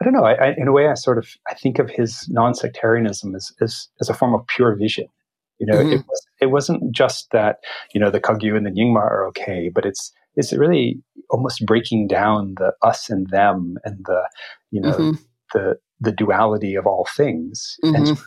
[0.00, 0.24] I don't know.
[0.24, 3.88] I, I, in a way, I sort of I think of his non-sectarianism as as,
[4.00, 5.06] as a form of pure vision.
[5.58, 5.92] You know, mm-hmm.
[5.92, 7.60] it was it wasn't just that
[7.94, 12.08] you know the Kagyu and the Nyingma are okay, but it's it's really almost breaking
[12.08, 14.28] down the us and them and the
[14.70, 15.22] you know mm-hmm.
[15.54, 17.94] the the duality of all things mm-hmm.
[17.94, 18.18] and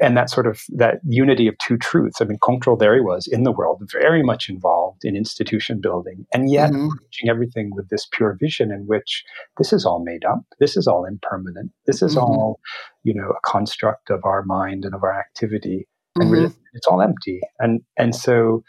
[0.00, 2.20] and that sort of that unity of two truths.
[2.20, 6.26] I mean, Kongtrul there he was in the world, very much involved in institution building,
[6.32, 6.88] and yet mm-hmm.
[6.88, 9.24] preaching everything with this pure vision in which
[9.56, 12.24] this is all made up, this is all impermanent, this is mm-hmm.
[12.24, 12.60] all
[13.04, 16.32] you know a construct of our mind and of our activity, and mm-hmm.
[16.32, 17.40] really, it's all empty.
[17.58, 18.62] And and so,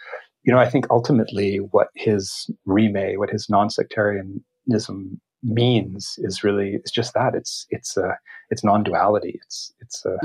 [0.44, 6.92] you know, I think ultimately what his rime, what his non-sectarianism means is really it's
[6.92, 8.18] just that it's it's a
[8.50, 10.18] it's non-duality it's it's a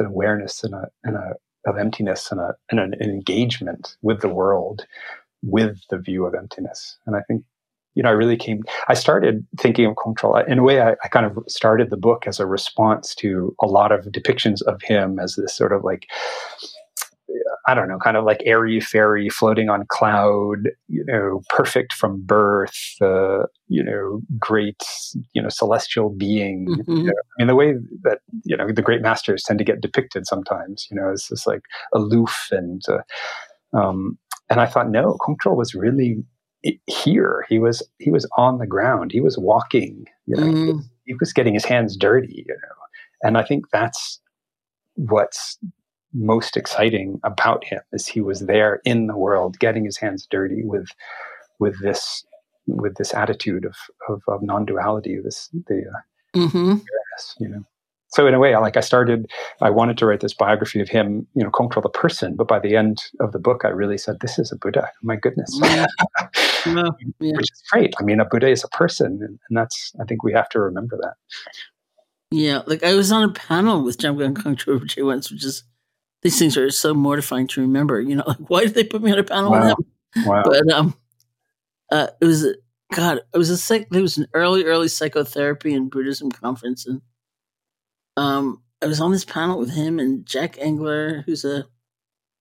[0.00, 1.34] an awareness and a, and a
[1.66, 4.84] of emptiness and, a, and an, engagement with the world
[5.42, 6.98] with the view of emptiness.
[7.06, 7.44] And I think,
[7.94, 10.46] you know, I really came, I started thinking of Kongtrul.
[10.48, 13.66] In a way, I, I, kind of started the book as a response to a
[13.66, 16.08] lot of depictions of him as this sort of like
[17.66, 22.22] I don't know, kind of like airy fairy floating on cloud, you know, perfect from
[22.24, 24.82] birth, uh, you know, great,
[25.32, 26.66] you know, celestial being.
[26.68, 26.96] Mm-hmm.
[26.96, 29.80] You know, I mean, the way that, you know, the great masters tend to get
[29.80, 31.62] depicted sometimes, you know, as this like
[31.94, 34.18] aloof and, uh, um,
[34.50, 36.24] and I thought, no, Kongtrul was really
[36.86, 37.44] here.
[37.48, 39.12] He was, he was on the ground.
[39.12, 40.80] He was walking, you know, mm.
[41.04, 42.76] he, he was getting his hands dirty, you know,
[43.22, 44.20] and I think that's
[44.96, 45.58] what's
[46.12, 50.62] most exciting about him is he was there in the world, getting his hands dirty
[50.64, 50.88] with
[51.58, 52.24] with this
[52.66, 53.74] with this attitude of
[54.08, 56.76] of, of non-duality, this the uh, mm-hmm.
[57.40, 57.64] you know.
[58.08, 59.30] So in a way, like I started,
[59.62, 62.58] I wanted to write this biography of him, you know, Kongtrul the person, but by
[62.58, 65.58] the end of the book, I really said, "This is a Buddha." My goodness.
[66.64, 67.32] Well, yeah.
[67.34, 67.92] which is great.
[67.98, 70.60] I mean, a Buddha is a person, and, and that's I think we have to
[70.60, 71.14] remember that.
[72.30, 75.64] Yeah, like I was on a panel with Jamgon Kongtrul Rinpoche once, which is
[76.22, 78.00] these things are so mortifying to remember.
[78.00, 79.60] You know, like why did they put me on a panel Wow.
[79.60, 80.26] with him?
[80.26, 80.42] Wow.
[80.44, 80.94] But um,
[81.90, 82.46] uh, it was
[82.92, 83.20] God.
[83.34, 83.88] It was a psych.
[83.90, 87.00] There was an early, early psychotherapy and Buddhism conference, and
[88.16, 91.66] um, I was on this panel with him and Jack Engler, who's a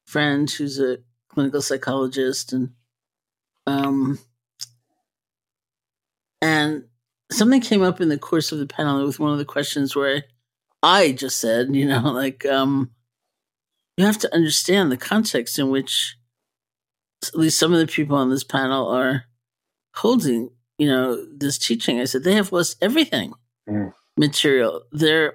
[0.06, 0.98] friend, who's a
[1.30, 2.72] clinical psychologist, and
[3.68, 4.20] um,
[6.42, 6.86] and
[7.32, 10.24] something came up in the course of the panel with one of the questions where
[10.84, 12.92] I just said, you know, like um,
[14.02, 16.18] you have to understand the context in which
[17.28, 19.26] at least some of the people on this panel are
[19.96, 22.00] holding, you know, this teaching.
[22.00, 23.34] I said they have lost everything
[23.70, 23.94] Mm.
[24.18, 24.82] material.
[24.92, 25.34] Their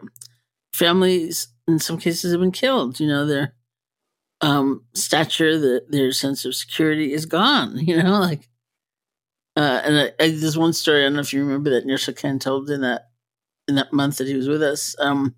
[0.75, 2.99] families, in some cases, have been killed.
[2.99, 3.55] You know, their
[4.41, 7.79] um, stature, the, their sense of security is gone.
[7.87, 8.49] You know, like,
[9.57, 11.03] uh, and I, I, there's one story.
[11.03, 13.03] I don't know if you remember that Nyoshul Khen told in that
[13.69, 15.37] in that month that he was with us, um,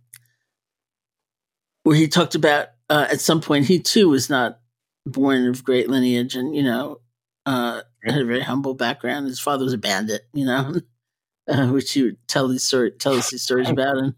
[1.83, 4.61] where he talked about uh, at some point he too was not
[5.07, 7.01] born of great lineage, and you know,
[7.47, 9.27] uh, had a very humble background.
[9.27, 10.75] His father was a bandit, you know,
[11.49, 14.15] uh, which he would tell these story, tell us these stories about, and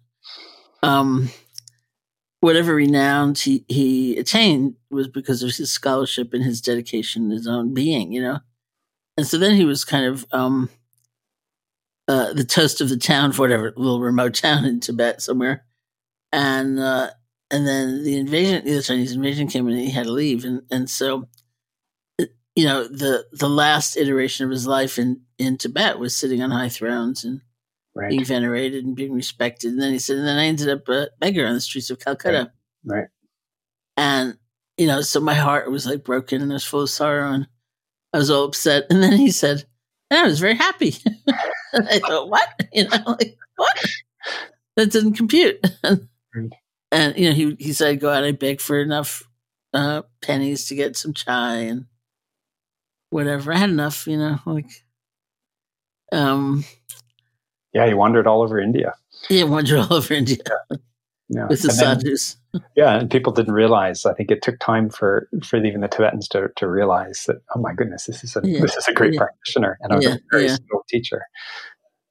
[0.82, 1.30] um,
[2.40, 7.74] whatever renown he he attained was because of his scholarship and his dedication, his own
[7.74, 8.40] being, you know.
[9.16, 10.70] And so then he was kind of um,
[12.08, 15.64] uh, the toast of the town for whatever little remote town in Tibet somewhere,
[16.32, 17.10] and uh,
[17.50, 20.88] and then the invasion, the Chinese invasion came and he had to leave, and and
[20.88, 21.28] so
[22.56, 26.50] you know the the last iteration of his life in in Tibet was sitting on
[26.50, 27.40] high thrones and
[27.92, 28.10] Right.
[28.10, 29.72] being venerated and being respected.
[29.72, 31.98] And then he said, and then I ended up a beggar on the streets of
[31.98, 32.52] Calcutta.
[32.84, 33.08] Right.
[33.96, 34.38] And,
[34.76, 37.48] you know, so my heart was like broken and I was full of sorrow and
[38.12, 38.84] I was all upset.
[38.90, 39.64] And then he said,
[40.08, 40.94] and I was very happy.
[41.72, 42.48] and I thought, what?
[42.72, 43.76] You know, like, what?
[44.76, 45.58] That didn't compute.
[46.32, 46.52] Right.
[46.92, 49.22] And, you know, he, he said, go out and beg for enough
[49.72, 51.86] uh, pennies to get some chai and
[53.10, 53.52] whatever.
[53.52, 54.66] I had enough, you know, like,
[56.12, 56.64] um,
[57.72, 58.94] Yeah, he wandered all over India.
[59.28, 60.38] yeah, wandered all over India
[61.28, 61.46] Yeah.
[61.48, 62.36] with the And then- sadhus.
[62.74, 64.04] Yeah, and people didn't realize.
[64.04, 67.36] I think it took time for for even the Tibetans to, to realize that.
[67.54, 68.60] Oh my goodness, this is a Yeah.
[68.60, 69.20] this is a great Yeah.
[69.20, 70.54] practitioner and a very yeah.
[70.56, 71.22] skilled teacher.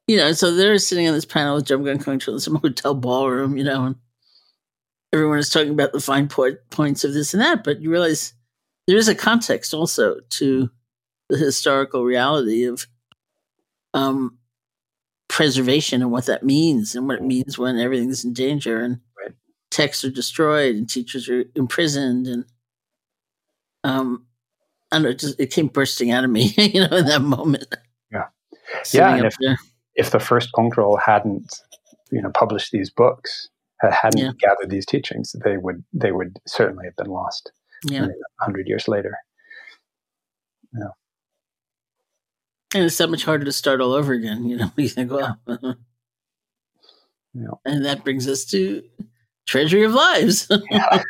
[0.08, 3.58] you know, so they're sitting on this panel with Jamgon Kongtrul in some hotel ballroom,
[3.58, 3.96] you know, and
[5.14, 8.34] everyone is talking about the fine po- points of this and that, but you realize
[8.88, 10.70] there is a context also to
[11.30, 12.88] the historical reality of
[13.94, 14.38] um,
[15.28, 19.34] preservation and what that means and what it means when everything's in danger and Right.
[19.72, 22.46] texts are destroyed and teachers are imprisoned and
[23.84, 24.26] um,
[24.92, 27.22] I don't know, it just it came bursting out of me, you know, in that
[27.22, 27.66] moment.
[28.12, 28.26] Yeah.
[28.84, 29.58] Sitting Yeah, and if- there.
[29.96, 31.54] If the first Kongtrul hadn't,
[32.10, 33.50] you know, published these books,
[33.82, 34.32] hadn't Yeah.
[34.40, 37.52] gathered these teachings, they would they would certainly have been lost
[37.86, 38.08] yeah.
[38.40, 39.18] hundred years later.
[40.74, 40.90] Yeah.
[42.76, 44.72] And it's that much harder to start all over again, you know.
[44.78, 45.38] You think, well,
[47.34, 47.52] Yeah.
[47.66, 48.84] and that brings us to
[49.48, 50.48] Treasury of Lives.
[50.72, 51.02] Yeah.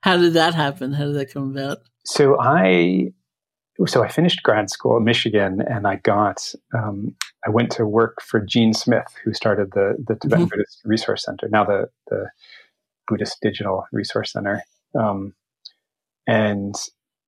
[0.00, 0.92] How did that happen?
[0.92, 1.78] How did that come about?
[2.04, 3.12] So I
[3.86, 7.14] so I finished grad school in Michigan, and I got um,
[7.48, 10.50] I went to work for Gene Smith, who started the the Tibetan Mhm.
[10.50, 12.30] Buddhist Resource Center, now the the
[13.08, 14.62] Buddhist Digital Resource Center,
[14.94, 15.34] um,
[16.26, 16.74] and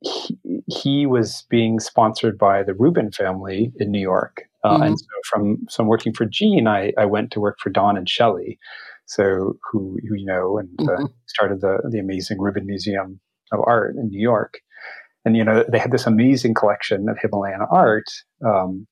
[0.02, 4.86] he, he was being sponsored by the Rubin family in New York, uh, Mhm.
[4.88, 8.08] and so from so working for Gene, I, I went to work for Don and
[8.08, 8.58] Shelley,
[9.06, 11.12] so who who you know, and uh, Mhm.
[11.26, 13.20] started the the amazing Rubin Museum
[13.52, 14.60] of Art in New York
[15.24, 18.06] and you know they had this amazing collection of Himalayan art
[18.46, 18.86] um,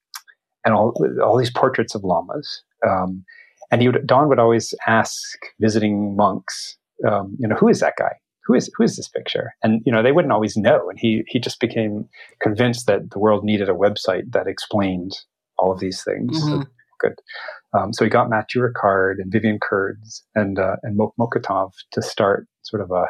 [0.68, 0.92] and all
[1.24, 2.62] all these portraits of lamas.
[2.86, 3.24] Um,
[3.70, 6.76] and he would, Don would always ask visiting monks,
[7.06, 8.12] um, you know, who is that guy?
[8.44, 9.54] Who is who is this picture?
[9.62, 10.88] And you know they wouldn't always know.
[10.90, 12.08] And he he just became
[12.42, 15.12] convinced that the world needed a website that explained
[15.58, 16.38] all of these things.
[16.42, 16.66] Mhm.
[17.00, 17.18] Good.
[17.76, 22.02] Um, so he got Matthieu Ricard and Vivian Kurz and uh, and Mok Mokotov to
[22.02, 23.06] start sort of a.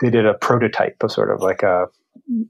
[0.00, 1.86] They did a prototype of sort of like a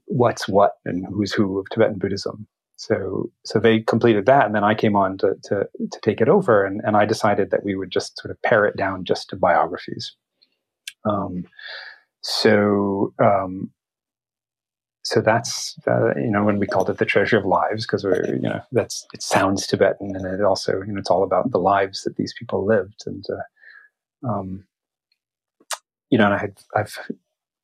[0.05, 2.47] what's what and who's who of Tibetan Buddhism.
[2.79, 6.29] So so they completed that, and then I came on to to, to take it
[6.29, 9.29] over, and, and I decided that we would just sort of pare it down just
[9.29, 10.15] to biographies.
[11.03, 11.43] Um,
[12.21, 13.69] so um,
[15.03, 18.33] so that's uh, you know when we called it the treasure of lives because we're
[18.33, 21.59] you know that's it sounds Tibetan and it also you know it's all about the
[21.59, 24.63] lives that these people lived and uh, um,
[26.09, 26.97] you know and I had I've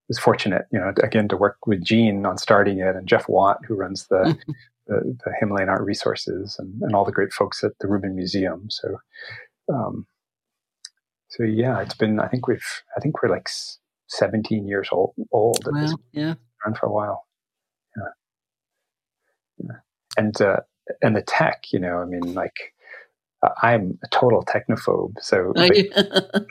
[0.09, 3.59] was fortunate, you know, again to work with Gene on starting it, and Jeff Watt,
[3.65, 4.37] who runs the.
[4.87, 8.67] the, the, Himalayan Art Resources, and, and all the great folks at the Rubin Museum.
[8.69, 8.97] So,
[9.71, 10.07] um,
[11.29, 12.19] so yeah, it's been.
[12.19, 12.83] I think we've.
[12.95, 13.49] I think we're like
[14.07, 15.13] 17 years old.
[15.31, 15.65] Old.
[15.65, 16.35] Wow, yeah.
[16.65, 17.25] Around for a while.
[17.97, 19.65] Yeah.
[19.65, 19.75] yeah.
[20.17, 20.59] And uh,
[21.01, 22.73] and the tech, you know, I mean, like
[23.61, 25.15] I'm a total technophobe.
[25.21, 25.89] So the,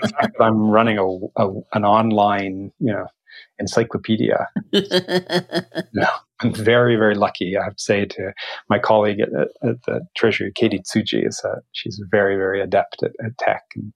[0.00, 1.06] the fact that I'm running a,
[1.42, 3.06] a, an online, you know,
[3.58, 6.08] encyclopedia, know,
[6.40, 7.56] I'm very, very lucky.
[7.56, 8.32] I have to say to
[8.68, 9.28] my colleague at,
[9.68, 13.92] at the Treasury, Katie Tsuji, is uh, she's very, very adept at, at tech and,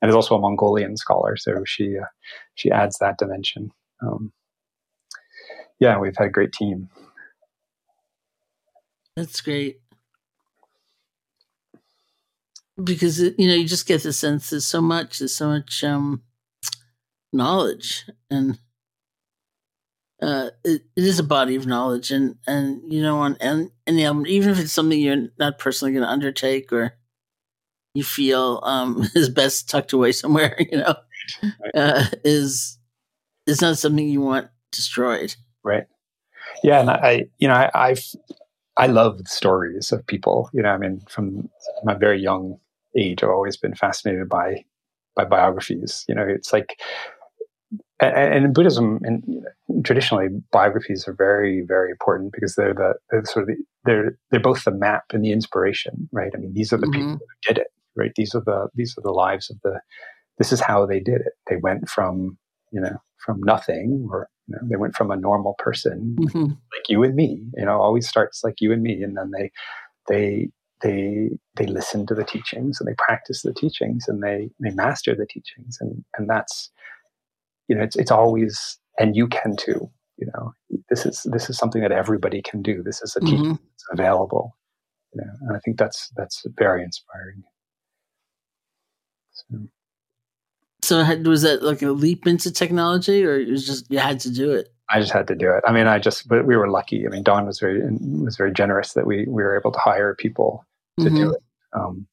[0.00, 1.36] and, is also a Mongolian scholar.
[1.36, 2.06] So she uh,
[2.54, 3.70] she adds that dimension.
[4.02, 4.32] Um,
[5.78, 6.88] yeah, we've had a great team.
[9.16, 9.80] That's great
[12.82, 16.22] because you know you just get the sense there's so much there's so much um,
[17.32, 18.58] knowledge and
[20.22, 24.04] uh, it, it is a body of knowledge and and you know on and any
[24.04, 26.94] album even if it's something you're not personally going to undertake or
[27.94, 30.94] you feel um, is best tucked away somewhere you know
[31.74, 32.78] uh, is
[33.46, 35.86] is not something you want destroyed right
[36.62, 38.04] yeah and i you know I, i've
[38.80, 40.48] I love stories of people.
[40.54, 41.50] You know, I mean, from
[41.84, 42.58] my very young
[42.96, 44.64] age, I've always been fascinated by
[45.14, 46.06] by biographies.
[46.08, 46.80] You know, it's like,
[48.00, 52.74] and, and in Buddhism, and you know, traditionally, biographies are very, very important because they're
[52.74, 56.32] the they're sort of the, they're they're both the map and the inspiration, right?
[56.34, 57.12] I mean, these are the mm-hmm.
[57.14, 58.12] people who did it, right?
[58.16, 59.80] These are the these are the lives of the.
[60.38, 61.32] This is how they did it.
[61.48, 62.38] They went from
[62.72, 66.44] you know from nothing, or you know, they went from a normal person mm-hmm.
[66.44, 67.42] like you and me.
[67.56, 69.50] You know, always starts like you and me, and then they
[70.08, 70.48] they
[70.82, 75.14] they they listen to the teachings and they practice the teachings and they they master
[75.14, 76.70] the teachings and and that's
[77.70, 80.52] you know it's it's always and you can too you know
[80.90, 83.30] this is this is something that everybody can do this is a mm-hmm.
[83.30, 84.56] teaching that's available
[85.14, 87.42] you know and i think that's that's very inspiring
[89.30, 89.56] so,
[90.82, 94.30] so was that like a leap into technology or it was just you had to
[94.30, 95.62] do it I just had to do it.
[95.64, 97.06] I mean, I just, but we were lucky.
[97.06, 97.80] I mean, Don was very
[98.24, 100.66] was very generous that we we were able to hire people
[100.98, 101.14] to mm-hmm.
[101.14, 101.42] do it.
[101.78, 102.08] Um,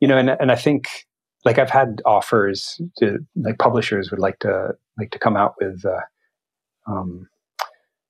[0.00, 1.06] you know, and and I think
[1.44, 5.84] like I've had offers to like publishers would like to like to come out with
[5.84, 7.28] uh, um,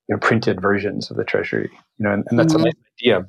[0.08, 1.70] you know printed versions of the treasury.
[1.98, 2.62] You know, and, and that's mm-hmm.
[2.62, 3.26] a nice idea,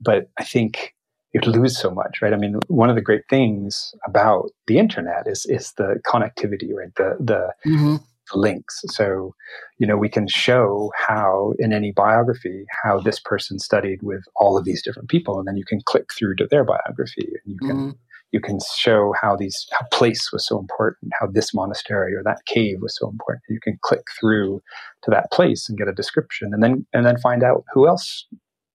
[0.00, 0.94] but I think
[1.32, 2.32] you'd lose so much, right?
[2.32, 6.94] I mean, one of the great things about the internet is is the connectivity, right?
[6.96, 7.96] The the mm-hmm
[8.34, 8.82] links.
[8.88, 9.34] So,
[9.78, 14.56] you know, we can show how in any biography how this person studied with all
[14.56, 17.58] of these different people, and then you can click through to their biography, and you
[17.68, 17.90] can mm-hmm.
[18.32, 22.44] You can show how these how place was so important, how this monastery or that
[22.46, 23.42] cave was so important.
[23.48, 24.60] You can click through
[25.02, 28.26] to that place and get a description, and then and then find out who else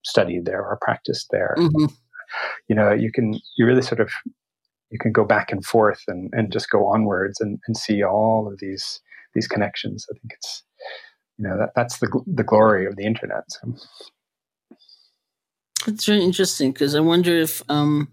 [0.04, 1.56] studied there or practiced there.
[1.58, 1.94] Mm-hmm.
[2.70, 4.10] You know, you can you really sort of
[4.90, 8.48] you can go back and forth and, and just go onwards and, and see all
[8.52, 9.02] of these
[9.34, 10.06] these connections.
[10.10, 10.64] I think it's
[11.38, 13.44] you know that that's the the glory of the internet.
[13.48, 13.76] So.
[15.88, 18.12] It's very interesting because I wonder if um,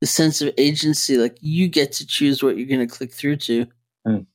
[0.00, 3.36] the sense of agency, like you get to choose what you're going to click through
[3.36, 3.66] to,
[4.06, 4.26] mm.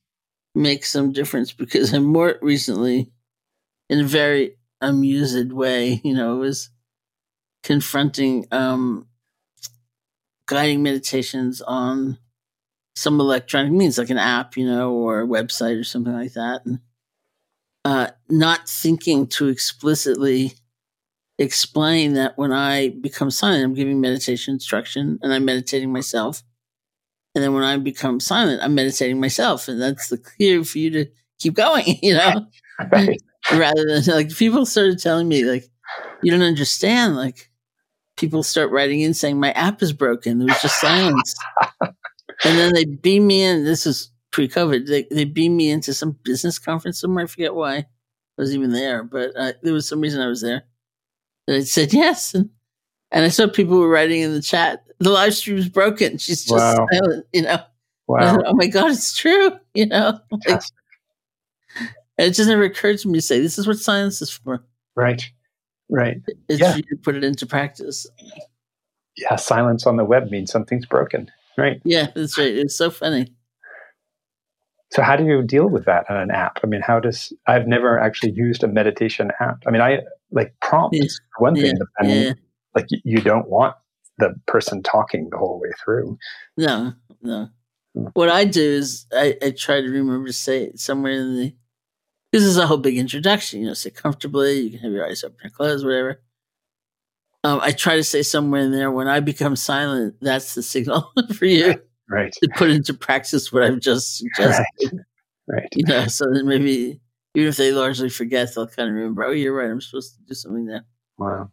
[0.54, 1.52] makes some difference.
[1.52, 3.10] Because I'm more recently,
[3.88, 6.70] in a very amused way, you know, was
[7.62, 9.06] confronting um,
[10.46, 12.18] guiding meditations on
[12.94, 16.64] some electronic means, like an app, you know, or a website or something like that.
[16.64, 16.80] And
[17.84, 20.54] uh, not thinking to explicitly
[21.38, 26.42] explain that when I become silent, I'm giving meditation instruction and I'm meditating myself.
[27.34, 29.68] And then when I become silent, I'm meditating myself.
[29.68, 31.06] And that's the clear for you to
[31.38, 32.46] keep going, you know?
[32.92, 33.20] Right.
[33.52, 35.64] Rather than like people started telling me, like,
[36.22, 37.16] you don't understand.
[37.16, 37.50] Like,
[38.16, 40.38] people start writing in saying, my app is broken.
[40.38, 41.34] There was just silence.
[41.80, 43.64] and then they beam me in.
[43.64, 44.86] This is pre-COVID.
[44.86, 47.24] They they beam me into some business conference somewhere.
[47.24, 47.84] I forget why I
[48.36, 50.64] was even there, but uh, there was some reason I was there.
[51.46, 52.50] And I said yes, and
[53.10, 54.84] and I saw people were writing in the chat.
[54.98, 56.18] The live stream is broken.
[56.18, 56.86] She's just wow.
[56.92, 57.26] silent.
[57.32, 57.58] You know.
[58.06, 58.34] Wow.
[58.34, 59.52] Thought, oh my god, it's true.
[59.74, 60.20] You know.
[60.46, 60.62] Like,
[62.18, 64.64] and it just never occurred to me to say this is what science is for.
[64.94, 65.30] Right.
[65.90, 66.22] Right.
[66.48, 66.76] It's yeah.
[66.76, 68.06] you put it into practice.
[69.16, 71.30] Yeah, silence on the web means something's broken.
[71.58, 71.80] Right.
[71.84, 72.54] Yeah, that's right.
[72.54, 73.32] It's so funny.
[74.92, 76.58] So how do you deal with that on an app?
[76.62, 79.62] I mean, how does I've never actually used a meditation app.
[79.66, 81.06] I mean, I like prompts yeah.
[81.38, 81.72] one thing, yeah.
[81.78, 82.32] but then yeah.
[82.74, 83.74] like you don't want
[84.18, 86.18] the person talking the whole way through.
[86.56, 87.48] No, no.
[87.94, 88.06] Hmm.
[88.14, 91.54] What I do is I, I try to remember to say it somewhere in the
[92.32, 93.60] this is a whole big introduction.
[93.60, 94.60] You know, sit comfortably.
[94.60, 96.20] You can have your eyes open or closed, whatever.
[97.44, 101.12] Um, I try to say somewhere in there when I become silent, that's the signal
[101.34, 101.76] for you
[102.08, 104.64] right to put into practice what I've just suggested.
[104.92, 105.68] right, right.
[105.74, 107.00] You know, so that maybe
[107.36, 109.24] even if they largely forget, they'll kind of remember.
[109.24, 109.70] Oh, you're right.
[109.70, 110.84] I'm supposed to do something there.
[111.18, 111.50] wow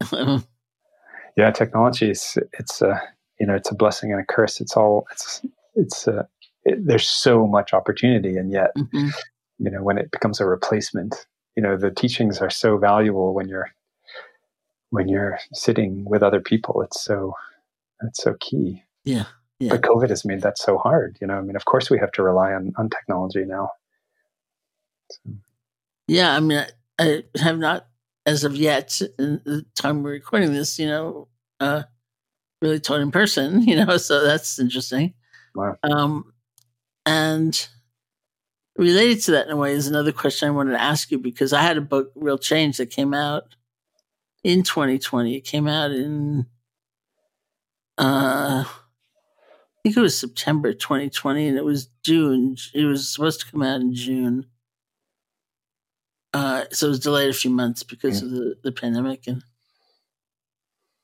[1.36, 3.00] yeah technology is it's a
[3.40, 5.42] you know it's a blessing and a curse it's all it's
[5.74, 6.24] it's uh,
[6.64, 9.10] it, there's so much opportunity and yet Mhm.
[9.58, 11.14] you know when it becomes a replacement
[11.56, 13.70] you know the teachings are so valuable when you're
[14.90, 17.34] when you're sitting with other people it's so
[18.02, 19.24] it's so key Yeah.
[19.60, 19.70] Yeah.
[19.70, 22.12] but covid has made that so hard you know i mean of course we have
[22.12, 23.70] to rely on on technology now
[26.06, 26.64] Yeah, I mean,
[26.98, 27.86] I, I have not,
[28.26, 31.28] as of yet, in the time we're recording this, you know,
[31.60, 31.84] uh,
[32.60, 35.14] really taught in person, you know, so that's interesting.
[35.54, 35.76] Wow.
[35.82, 36.32] Um,
[37.06, 37.68] and
[38.76, 41.52] related to that in a way is another question I wanted to ask you because
[41.52, 43.54] I had a book, Real Change, that came out
[44.42, 45.36] in 2020.
[45.36, 46.46] It came out in,
[47.98, 52.56] uh, I think it was September 2020, and it was June.
[52.74, 54.46] It was supposed to come out in June.
[56.34, 59.44] Uh, so it was delayed a few months because of the, the pandemic, and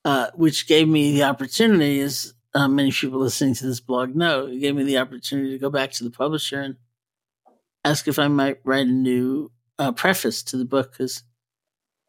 [0.05, 4.47] uh, which gave me the opportunity, as uh, many people listening to this blog know,
[4.47, 6.77] it gave me the opportunity to go back to the publisher and
[7.85, 11.23] ask if I might write a new uh, preface to the book because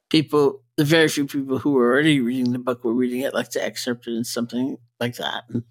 [0.09, 3.49] people, the very few people who were already reading the book were reading it, like
[3.49, 5.43] to excerpt it in something like that.
[5.49, 5.63] And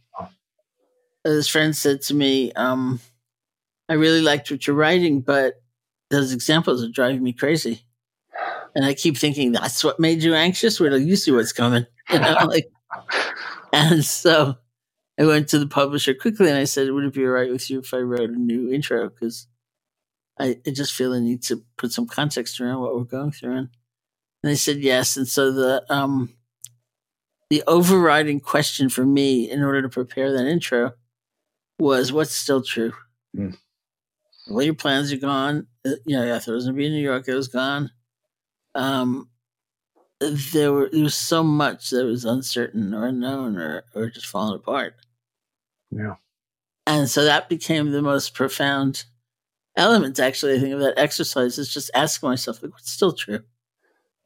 [1.25, 3.01] this friend said to me, um,
[3.89, 5.61] I really liked what you're writing, but
[6.11, 7.85] those examples are driving me crazy.
[8.75, 10.79] And I keep thinking that's what made you anxious.
[10.79, 11.87] Where till you see what's coming.
[12.11, 12.71] You know, like,
[13.73, 14.57] and so
[15.19, 17.69] I went to the publisher quickly and I said, "Would it be all right with
[17.71, 19.09] you if I wrote a new intro?
[19.09, 19.49] Because
[20.39, 23.57] I, I just feel I need to put some context around what we're going through."
[23.57, 23.69] And
[24.43, 25.17] they said yes.
[25.17, 26.33] And so the um,
[27.51, 30.93] the overriding question for me, in order to prepare that intro,
[31.79, 32.93] was what's still true.
[33.37, 33.59] Mm.
[34.49, 35.67] Well, your plans are gone.
[35.87, 37.29] Uh, You know, I thought it was going to be in New York.
[37.29, 37.91] It was gone.
[38.75, 39.31] Um,
[40.21, 44.57] there were there was so much that was uncertain or unknown or or just falling
[44.57, 44.95] apart,
[45.91, 46.15] yeah
[46.87, 49.05] and so that became the most profound
[49.77, 50.19] element.
[50.21, 53.41] Actually, I think of that exercise is just asking myself, like, what's still true,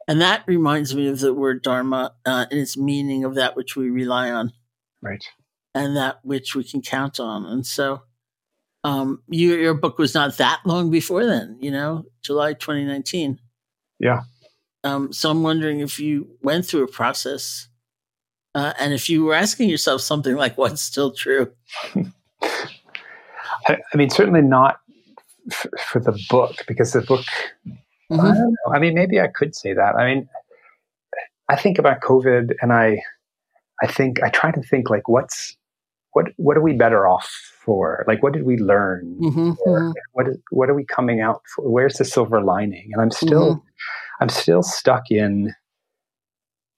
[0.08, 3.76] and that reminds me of the word dharma uh, and its meaning of that which
[3.76, 4.52] we rely on
[5.02, 5.24] right
[5.74, 7.46] and that which we can count on.
[7.46, 8.02] And so,
[8.84, 13.38] um, your your book was not that long before then, you know, July 2019.
[13.98, 14.20] yeah
[14.84, 17.68] Um, so I'm wondering if you went through a process,
[18.54, 21.50] uh, and if you were asking yourself something like, "What's still true?"
[23.66, 24.80] I, I mean, certainly not
[25.50, 27.24] f- for the book because the book.
[28.10, 28.34] I Mhm.
[28.34, 28.72] don't know.
[28.74, 29.94] I mean, maybe I could say that.
[29.96, 30.28] I mean,
[31.48, 33.02] I think about COVID, and I,
[33.82, 35.56] I think I try to think like, what's,
[36.14, 37.28] what, what are we better off
[37.64, 38.04] for?
[38.08, 39.18] Like, what did we learn?
[39.20, 39.92] Mhm, Or mhm.
[40.12, 41.68] What is, what are we coming out for?
[41.70, 42.90] Where's the silver lining?
[42.92, 43.62] And I'm still,
[44.20, 45.54] I'm still stuck in.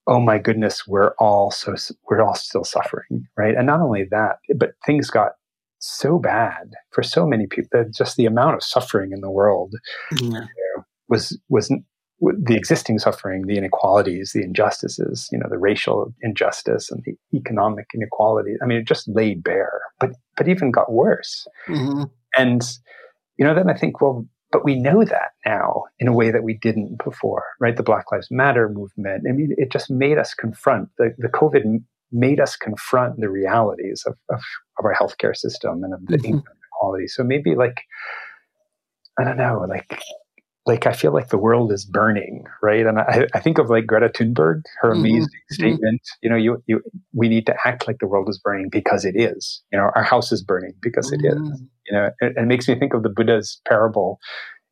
[0.09, 1.74] Oh my goodness, we're all so
[2.09, 3.55] we're all still suffering, right?
[3.57, 5.32] And not only that, but things got
[5.80, 7.68] so bad for so many people.
[7.72, 9.74] That just the amount of suffering in the world
[10.20, 10.47] Yeah.
[11.09, 11.72] was was
[12.21, 17.87] the existing suffering, the inequalities, the injustices, you know, the racial injustice and the economic
[17.95, 18.55] inequality.
[18.62, 21.47] I mean, it just laid bare, but but even got worse.
[21.69, 22.11] Mhm.
[22.37, 22.62] And
[23.39, 26.43] you know, then I think, well, but we know that now in a way that
[26.43, 27.77] we didn't before, right?
[27.77, 29.25] The Black Lives Matter movement.
[29.29, 31.62] I mean, it just made us confront the the COVID
[32.12, 34.41] made us confront the realities of of,
[34.79, 36.25] of our healthcare system and of the Mhm.
[36.25, 37.09] inequality.
[37.09, 37.83] So maybe like
[39.19, 40.01] I don't know, like
[40.67, 42.85] like I feel like the world is burning, right?
[42.87, 45.53] And I, I think of like Greta Thunberg, her Mhm, amazing mhm.
[45.55, 46.01] statement.
[46.23, 46.83] You know, you you
[47.14, 49.62] we need to act like the world is burning because it is.
[49.73, 51.39] You know, our house is burning because it is.
[51.39, 51.69] Mhm.
[51.89, 54.19] You know, it, it makes me think of the Buddha's parable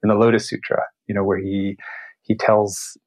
[0.02, 0.82] in the Lotus Sutra.
[1.06, 1.76] You know, where he
[2.22, 2.98] he tells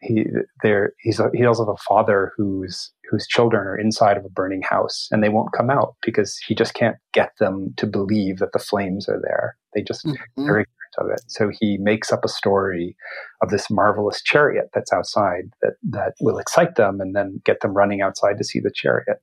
[0.00, 0.24] he
[0.62, 4.30] there he's a, he tells of a father whose whose children are inside of a
[4.30, 8.38] burning house and they won't come out because he just can't get them to believe
[8.38, 9.56] that the flames are there.
[9.74, 10.66] They just Mhm.
[10.98, 11.30] Ignorant of it.
[11.30, 12.96] So he makes up a story
[13.42, 17.74] of this marvelous chariot that's outside that that will excite them and then get them
[17.74, 19.18] running outside to see the chariot.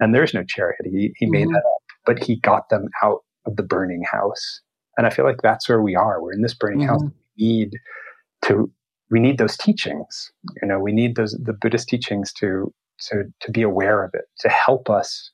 [0.00, 0.80] And there's no chariot.
[0.84, 1.52] He he made Mhm.
[1.52, 4.60] that up, but he got them out of the burning house.
[4.96, 6.22] And I feel like that's where we are.
[6.22, 7.02] We're in this burning house.
[7.02, 7.12] Mhm.
[7.38, 7.72] We need
[8.42, 8.70] to
[9.10, 10.32] we need those teachings.
[10.62, 12.72] You know, we need those the Buddhist teachings to
[13.08, 15.30] to to be aware of it, to help us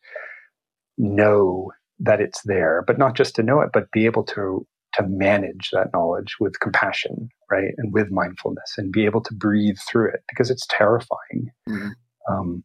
[0.96, 1.70] know
[2.00, 4.66] that it's there, but not just to know it, but be able to
[4.98, 9.78] to manage that knowledge with compassion, right, and with mindfulness, and be able to breathe
[9.88, 11.50] through it because it's terrifying.
[11.68, 11.88] Mm-hmm.
[12.30, 12.64] Um,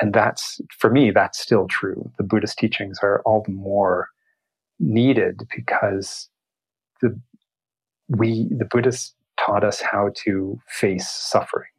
[0.00, 2.10] and that's for me, that's still true.
[2.18, 4.08] The Buddhist teachings are all the more
[4.78, 6.28] needed because
[7.00, 7.18] the
[8.08, 11.70] we the Buddhists taught us how to face suffering,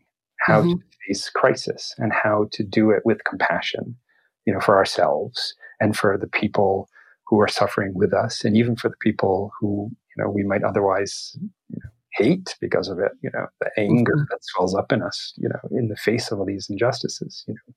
[0.41, 0.73] how mm-hmm.
[0.73, 3.95] to face crisis, and how to do it with compassion,
[4.45, 6.87] you know, for ourselves and for the people
[7.27, 10.63] who are suffering with us, and even for the people who you know we might
[10.63, 11.37] otherwise
[11.69, 13.11] you know, hate because of it.
[13.21, 14.25] You know, the anger mm-hmm.
[14.29, 17.43] that swells up in us, you know, in the face of all these injustices.
[17.47, 17.73] You know,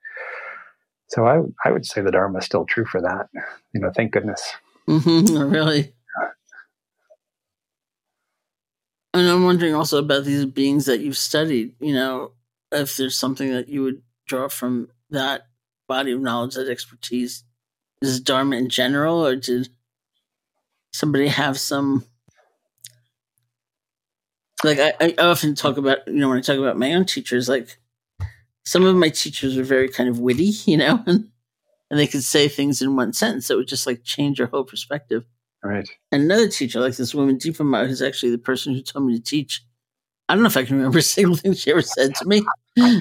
[1.09, 3.29] so I I would say the Dharma is still true for that.
[3.73, 4.55] You know, thank goodness.
[4.89, 5.93] Mm-hmm, really.
[9.15, 11.75] And I'm wondering also about these beings that you've studied.
[11.81, 12.33] You know,
[12.71, 15.47] if there's something that you would draw from that
[15.89, 17.43] body of knowledge, that expertise,
[18.03, 19.69] is Dharma in general, or did
[20.93, 22.05] somebody have some?
[24.65, 27.49] Like I, I often talk about, you know, when I talk about my own teachers,
[27.49, 27.79] like
[28.65, 31.29] some of my teachers were very kind of witty, you know, and,
[31.91, 34.65] and they could say things in one sentence that would just like change your whole
[34.65, 35.25] perspective.
[35.63, 35.89] Right.
[36.13, 39.17] And another teacher, like this woman, Dipa Ma, who's actually the person who told me
[39.17, 39.65] to teach.
[40.29, 42.45] I don't know if I can remember a single thing she ever said to me.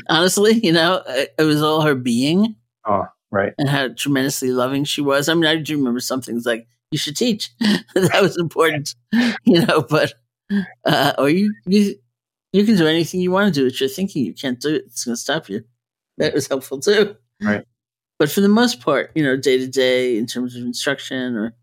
[0.10, 2.56] Honestly, you know, it, it was all her being.
[2.86, 3.54] Oh, right.
[3.58, 5.30] And how tremendously loving she was.
[5.30, 7.50] I mean, I do remember some things like, you should teach.
[7.60, 8.96] that was important,
[9.44, 10.14] you know, but,
[10.86, 11.96] uh, or you, you,
[12.54, 13.68] you can do anything you want to do.
[13.68, 14.26] It's your thinking.
[14.26, 14.84] You can't do it.
[14.86, 15.64] It's going to stop you.
[16.18, 17.16] That was helpful too.
[17.42, 17.66] Right.
[18.18, 21.54] But for the most part, you know, day to day in terms of instruction or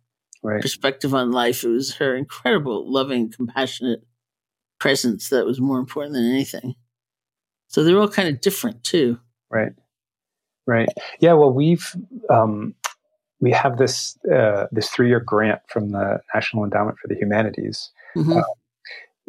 [0.42, 0.60] right.
[0.60, 4.04] perspective on life, it was her incredible, loving, compassionate
[4.78, 6.74] presence that was more important than anything.
[7.68, 9.18] So they're all kind of different too.
[9.50, 9.72] Right.
[10.66, 10.88] Right.
[11.20, 11.32] Yeah.
[11.32, 11.94] Well, we've
[12.30, 12.74] um,
[13.40, 17.90] we have this uh, this three year grant from the National Endowment for the Humanities.
[18.16, 18.38] Mm-hmm.
[18.38, 18.42] Uh,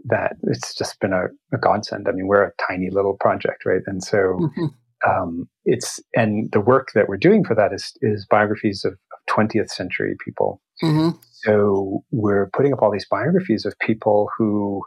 [0.05, 2.07] that it's just been a, a, godsend.
[2.07, 3.81] I mean, we're a tiny little project, right?
[3.86, 4.65] And so mm-hmm.
[5.09, 9.36] um, it's and the work that we're doing for that is is biographies of, of
[9.36, 10.61] 20th century people.
[10.84, 11.17] Mm-hmm.
[11.31, 14.84] So we're putting up all these biographies of people who,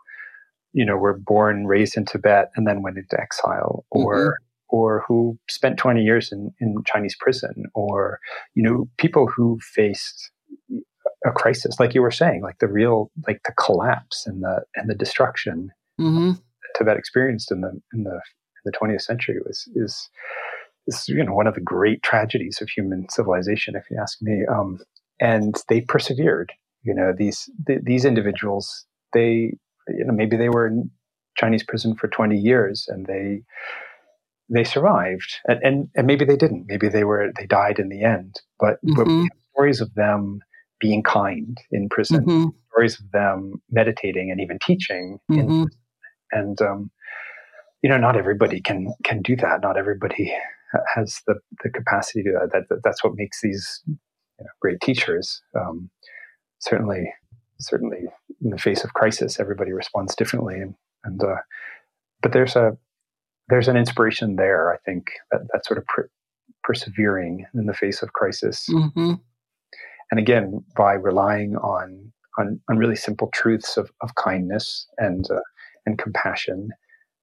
[0.72, 4.45] you know, were born, raised in Tibet, and then went into exile, or mm-hmm.
[4.68, 8.20] Or who spent 20 years in, in Chinese prison, or
[8.54, 10.30] you know, people who faced
[11.24, 14.88] a crisis, like you were saying, like the real, like the collapse and the and
[14.88, 16.30] the destruction mm-hmm.
[16.30, 20.08] that Tibet experienced in the in the in the 20th century was is
[20.86, 24.44] is you know one of the great tragedies of human civilization, if you ask me.
[24.46, 24.78] Um,
[25.20, 26.52] and they persevered.
[26.82, 29.54] You know these th- these individuals, they
[29.88, 30.90] you know maybe they were in
[31.36, 33.42] Chinese prison for 20 years and they
[34.48, 38.02] they survived and, and, and maybe they didn't maybe they were they died in the
[38.02, 38.94] end but, mm-hmm.
[38.94, 40.40] but we have stories of them
[40.80, 42.48] being kind in prison, mm-hmm.
[42.70, 45.18] stories of them meditating and even teaching.
[45.30, 45.64] Mm-hmm.
[46.32, 46.90] and um,
[47.82, 49.60] you know, not everybody can can do that.
[49.62, 50.34] Not everybody
[50.94, 52.64] has the the capacity to that.
[52.68, 53.96] that that's what makes these you
[54.40, 55.40] know, great teachers.
[55.58, 55.90] Um,
[56.58, 57.12] certainly,
[57.60, 58.04] certainly,
[58.42, 60.74] in the face of crisis, everybody responds differently, and
[61.04, 61.36] and uh,
[62.22, 62.76] but there's a
[63.48, 64.72] there's an inspiration there.
[64.72, 66.10] I think that that sort of per-
[66.64, 68.66] persevering in the face of crisis.
[68.70, 69.14] Mm-hmm
[70.10, 75.40] and again by relying on on, on really simple truths of, of kindness and uh,
[75.86, 76.70] and compassion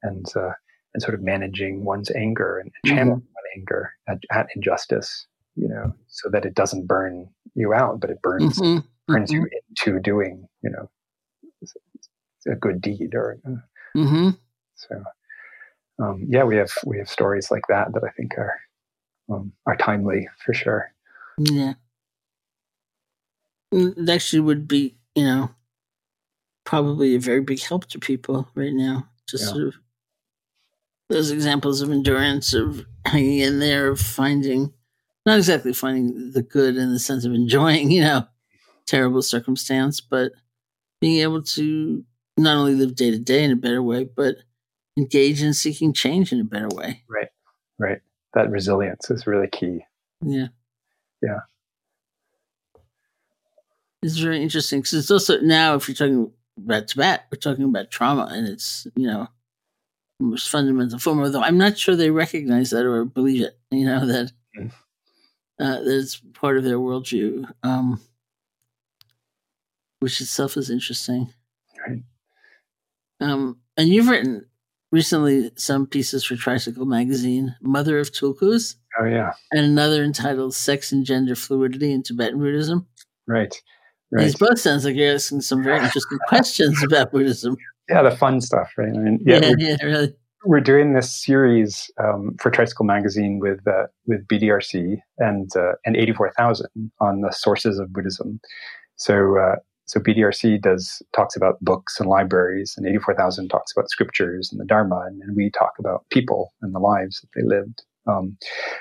[0.01, 0.51] and uh,
[0.93, 3.59] and sort of managing one's anger and channeling mm-hmm.
[3.59, 8.21] anger at, at, injustice you know so that it doesn't burn you out but it
[8.21, 8.79] burns mm-hmm.
[9.07, 9.43] burns mm-hmm.
[9.43, 10.89] you into doing you know
[12.51, 14.29] a good deed or uh, mm-hmm.
[14.75, 15.03] so
[15.99, 18.59] um, yeah we have we have stories like that that I think are
[19.29, 20.91] um, are timely for sure
[21.39, 21.73] yeah
[23.73, 25.49] that actually would be, you know,
[26.63, 29.07] probably a very big help to people right now.
[29.27, 29.51] Just yeah.
[29.51, 29.75] sort of
[31.09, 34.73] those examples of endurance, of hanging in there, of finding,
[35.25, 38.25] not exactly finding the good in the sense of enjoying, you know,
[38.85, 40.31] terrible circumstance, but
[41.01, 42.03] being able to
[42.37, 44.37] not only live day to day in a better way, but
[44.97, 47.03] engage in seeking change in a better way.
[47.09, 47.29] Right,
[47.79, 48.01] right.
[48.33, 49.85] That resilience is really key.
[50.21, 50.47] Yeah.
[51.21, 51.39] Yeah.
[54.01, 57.89] It's very interesting because it's also now, if you're talking about Tibet, we're talking about
[57.89, 59.27] trauma, and it's you know
[60.19, 61.21] most fundamental form.
[61.21, 63.57] Although I'm not sure they recognize that or believe it.
[63.71, 64.71] You know that mm.
[65.59, 68.01] uh, that's part of their worldview, um,
[69.99, 71.33] which itself is interesting.
[71.87, 72.03] Right.
[73.21, 74.47] Um, and you've written
[74.93, 78.75] recently some pieces for Tricycle Magazine, Mother of Tulkus.
[78.97, 82.87] Oh yeah, and another entitled "Sex and Gender Fluidity in Tibetan Buddhism."
[83.27, 83.53] Right
[84.13, 84.25] Right?
[84.25, 87.57] These both sounds like you're asking some very interesting questions about Buddhism.
[87.89, 88.89] Yeah, the fun stuff, right?
[88.95, 90.13] I mean, yeah, Yeah, we're, yeah, really.
[90.45, 95.95] we're doing this series um, for Tricycle Magazine with uh, with BDRC and uh, and
[95.97, 96.69] eighty four thousand
[96.99, 98.39] on the sources of Buddhism.
[98.97, 99.55] So uh,
[99.85, 104.49] so BDRC does talks about books and libraries, and eighty four thousand talks about scriptures
[104.51, 107.83] and the Dharma, and, and we talk about people and the lives that they lived.
[108.07, 108.37] Um,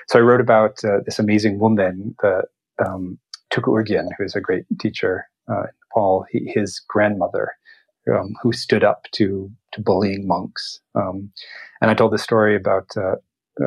[0.09, 2.43] so I wrote about uh, this amazing woman, the
[2.85, 3.19] um,
[3.55, 6.25] Urgyen, who is a great teacher uh, in Nepal.
[6.31, 7.53] He, his grandmother,
[8.13, 10.81] um, who stood up to to bullying monks.
[10.95, 11.33] Um,
[11.81, 13.17] and I told the story about uh,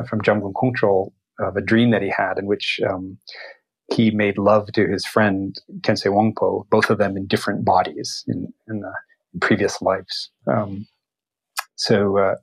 [0.08, 3.18] from Jamgon Kongtrul of a dream that he had in which um,
[3.92, 8.52] he made love to his friend Kensei Wangpo, both of them in different bodies in,
[8.68, 8.82] in,
[9.32, 10.30] in previous lives.
[10.46, 10.86] Um,
[11.76, 12.34] so, uh,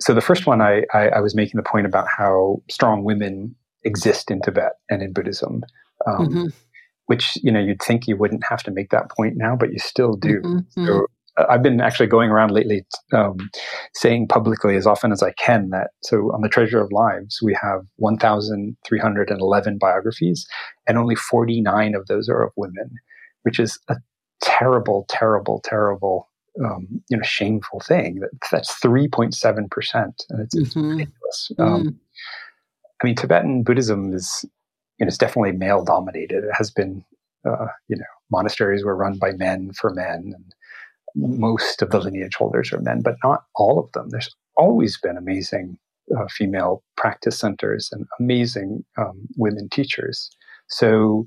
[0.00, 3.54] so the first one, I, I, I, was making the point about how strong women
[3.84, 5.62] exist in Tibet and in Buddhism.
[6.06, 6.46] Um, mm-hmm.
[7.06, 9.78] Which you know you'd think you wouldn't have to make that point now, but you
[9.78, 10.40] still do.
[10.40, 10.86] Mm-hmm.
[10.86, 13.50] So I've been actually going around lately um,
[13.94, 17.56] saying publicly as often as I can that so on the Treasury of Lives we
[17.60, 20.46] have 1,311 biographies,
[20.86, 22.90] and only 49 of those are of women,
[23.42, 23.96] which is a
[24.42, 26.28] terrible, terrible, terrible,
[26.62, 28.20] um, you know, shameful thing.
[28.20, 30.90] That that's 3.7 percent, and it's, mm-hmm.
[30.90, 31.52] ridiculous.
[31.58, 31.64] Mm.
[31.64, 32.00] Um,
[33.02, 34.44] I mean, Tibetan Buddhism is,
[34.98, 36.44] you know, it's definitely male dominated.
[36.44, 37.04] It has been,
[37.48, 40.54] uh, you know, monasteries were run by men for men, and
[41.14, 44.08] most of the lineage holders are men, but not all of them.
[44.10, 45.78] There's always been amazing
[46.16, 50.30] uh, female practice centers and amazing um, women teachers.
[50.68, 51.26] So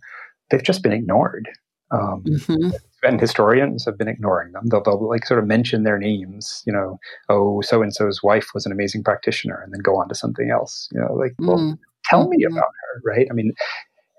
[0.49, 1.47] they've just been ignored.
[1.91, 2.71] Um, mm-hmm.
[3.03, 4.63] And historians have been ignoring them.
[4.65, 6.97] They'll, they'll like sort of mention their names, you know,
[7.29, 10.49] oh, so and so's wife was an amazing practitioner, and then go on to something
[10.49, 10.89] else.
[10.91, 11.73] You know, like, well, mm-hmm.
[12.05, 13.27] tell me about her, right?
[13.29, 13.53] I mean,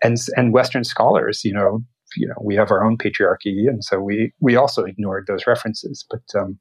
[0.05, 1.83] and and Western scholars, you know,
[2.17, 6.05] you know we have our own patriarchy, and so we we also ignored those references.
[6.11, 6.59] But um,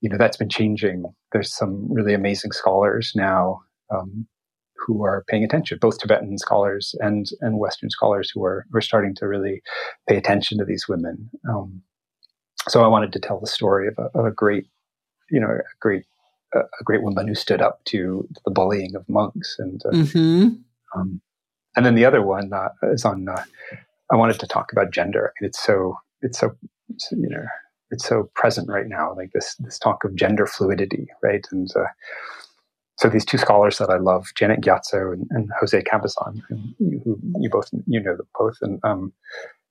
[0.00, 1.04] you know that's been changing.
[1.32, 4.26] There's some really amazing scholars now um,
[4.76, 8.82] who are paying attention, both Tibetan scholars and and Western scholars who are who are
[8.82, 9.62] starting to really
[10.08, 11.30] pay attention to these women.
[11.48, 11.82] Um,
[12.68, 14.66] so I wanted to tell the story of a, of a great,
[15.30, 16.04] you know, a great
[16.54, 19.82] a great woman who stood up to the bullying of monks and.
[19.84, 20.48] Uh, mm-hmm.
[20.98, 21.20] Um,
[21.76, 23.44] and then the other one uh, is on uh,
[24.10, 25.28] I wanted to talk about gender.
[25.28, 26.50] I mean, it's so it's so
[27.12, 27.44] you know
[27.90, 29.14] it's so present right now.
[29.14, 31.46] Like this this talk of gender fluidity, right?
[31.50, 31.84] And uh,
[32.96, 37.18] so these two scholars that I love, Janet Gyatso and, and Jose Cabezon, who, who,
[37.38, 39.12] you both you know them both, and um,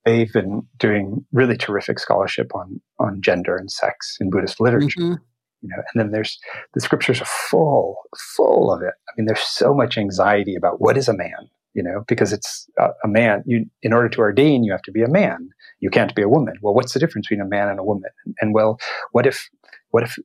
[0.06, 5.00] they've been doing really terrific scholarship on on gender and sex in Buddhist literature.
[5.00, 5.24] Mm-hmm.
[5.64, 6.40] You know, and then there's
[6.76, 7.98] the scriptures are full,
[8.36, 8.94] full of it.
[9.10, 12.68] I mean, there's so much anxiety about what is a man, you know, because it's
[12.80, 13.44] a, a man.
[13.46, 15.50] You, in order to ordain, you have to be a man.
[15.80, 16.56] You can't be a woman.
[16.62, 18.10] Well, what's the difference between a man and a woman?
[18.42, 18.80] And, well,
[19.12, 19.48] what if,
[19.92, 20.18] what if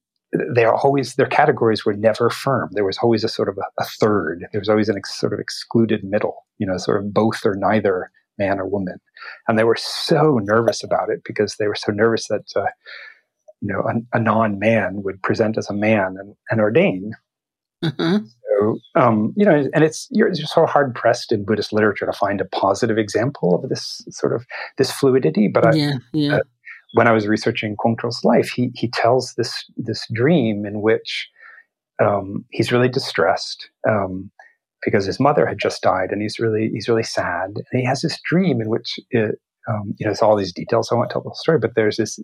[0.54, 2.70] they are always their categories were never firm.
[2.72, 4.46] There was always a sort of a, a third.
[4.50, 6.46] There was always an ex, sort of excluded middle.
[6.56, 8.98] You know, sort of both or neither man or woman,
[9.46, 12.64] and they were so nervous about it because they were so nervous that uh,
[13.60, 17.12] you know a, a non-man would present as a man and, and ordain.
[17.84, 18.24] Mm-hmm.
[18.58, 22.12] So, um, you know, and it's you're, you're so hard pressed in Buddhist literature to
[22.12, 24.46] find a positive example of this sort of
[24.78, 25.48] this fluidity.
[25.48, 26.36] But I, yeah, yeah.
[26.36, 26.40] Uh,
[26.94, 31.28] when I was researching Kongtrul's life, he he tells this this dream in which
[32.02, 34.30] um, he's really distressed um,
[34.84, 37.50] because his mother had just died, and he's really he's really sad.
[37.54, 39.36] And he has this dream in which it,
[39.68, 40.88] um, you know, it's all these details.
[40.88, 42.18] So I won't tell the whole story, but there's this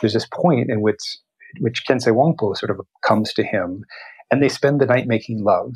[0.00, 1.18] there's this point in which
[1.60, 3.84] which Khyentse Wangpo sort of comes to him
[4.30, 5.72] and they spend the night making love.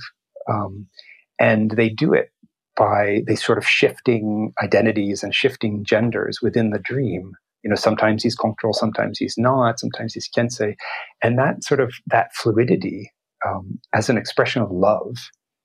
[0.49, 0.87] Um,
[1.39, 2.31] and they do it
[2.77, 7.33] by they sort of shifting identities and shifting genders within the dream.
[7.63, 10.75] You know, sometimes he's Kongtrul, sometimes he's not, sometimes he's Khyentse,
[11.23, 13.13] and that sort of that fluidity
[13.47, 15.17] um, as an expression of love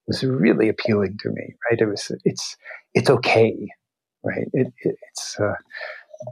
[0.07, 1.55] was really appealing to me.
[1.69, 1.79] Right?
[1.79, 2.57] It was it's
[2.93, 3.55] it's okay,
[4.23, 4.47] right?
[4.53, 5.53] It, it it's uh,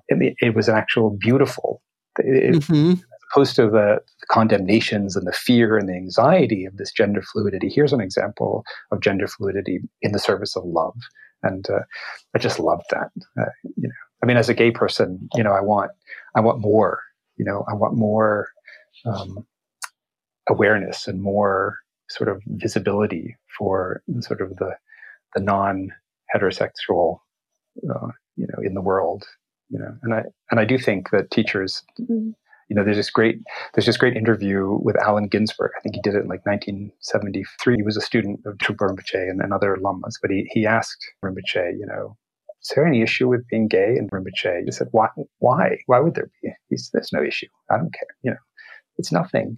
[0.08, 1.82] it, it was an actual beautiful.
[2.18, 2.94] It, mm-hmm
[3.32, 7.70] opposed to the, the condemnations and the fear and the anxiety of this gender fluidity,
[7.70, 10.96] here's an example of gender fluidity in the service of love.
[11.44, 11.82] And uh,
[12.36, 13.10] I just love that.
[13.40, 15.92] Uh, you know, I mean, as a gay person, you know, I want,
[16.36, 17.02] I want more.
[17.38, 18.50] You know, I want more
[19.06, 19.46] um,
[20.48, 21.78] awareness and more
[22.10, 24.76] sort of visibility for sort of the
[25.34, 25.90] the non
[26.36, 27.20] heterosexual,
[27.90, 29.26] uh, you know, in the world.
[29.70, 31.82] You know, and I and I do think that teachers
[32.72, 33.36] you know, there's this great
[33.74, 35.72] there's this great interview with Allen Ginsberg.
[35.78, 37.76] I think he did it in like 1973.
[37.76, 41.06] He was a student of Trungpa Rinpoche and, and other lamas, but he he asked
[41.22, 42.16] Rinpoche, you know,
[42.62, 43.98] is there any issue with being gay?
[43.98, 45.10] And Rinpoche just said, why?
[45.40, 45.80] Why?
[45.88, 46.52] Why would there be?
[46.70, 47.48] He said, there's no issue.
[47.70, 48.08] I don't care.
[48.24, 48.38] You know,
[48.98, 49.58] it's nothing.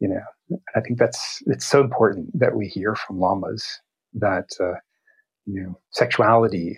[0.00, 3.80] You know, I think that's it's so important that we hear from lamas
[4.12, 4.74] that uh,
[5.46, 6.76] you know sexuality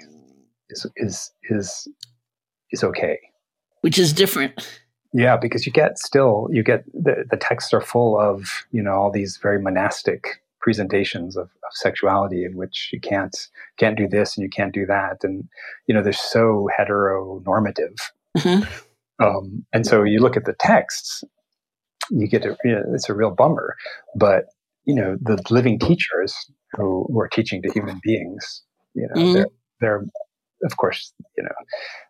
[0.71, 1.89] is is is
[2.71, 3.19] is okay,
[3.81, 4.65] which is different.
[5.17, 8.93] Yeah, because you get still you get the the texts are full of you know
[8.93, 13.49] all these very monastic presentations of, of, sexuality in which you can't
[13.79, 15.49] can't do this and you can't do that and
[15.87, 17.97] you know they're so heteronormative
[18.37, 19.25] mm-hmm.
[19.25, 21.23] um, and so you look at the texts
[22.11, 23.77] you get a, you know, it's a real bummer
[24.17, 24.47] but
[24.85, 26.35] you know the living teachers
[26.73, 28.63] who, who are teaching to human beings
[28.95, 29.35] you know mm-hmm.
[29.35, 29.47] they're,
[29.81, 30.05] they're
[30.65, 31.55] of course you know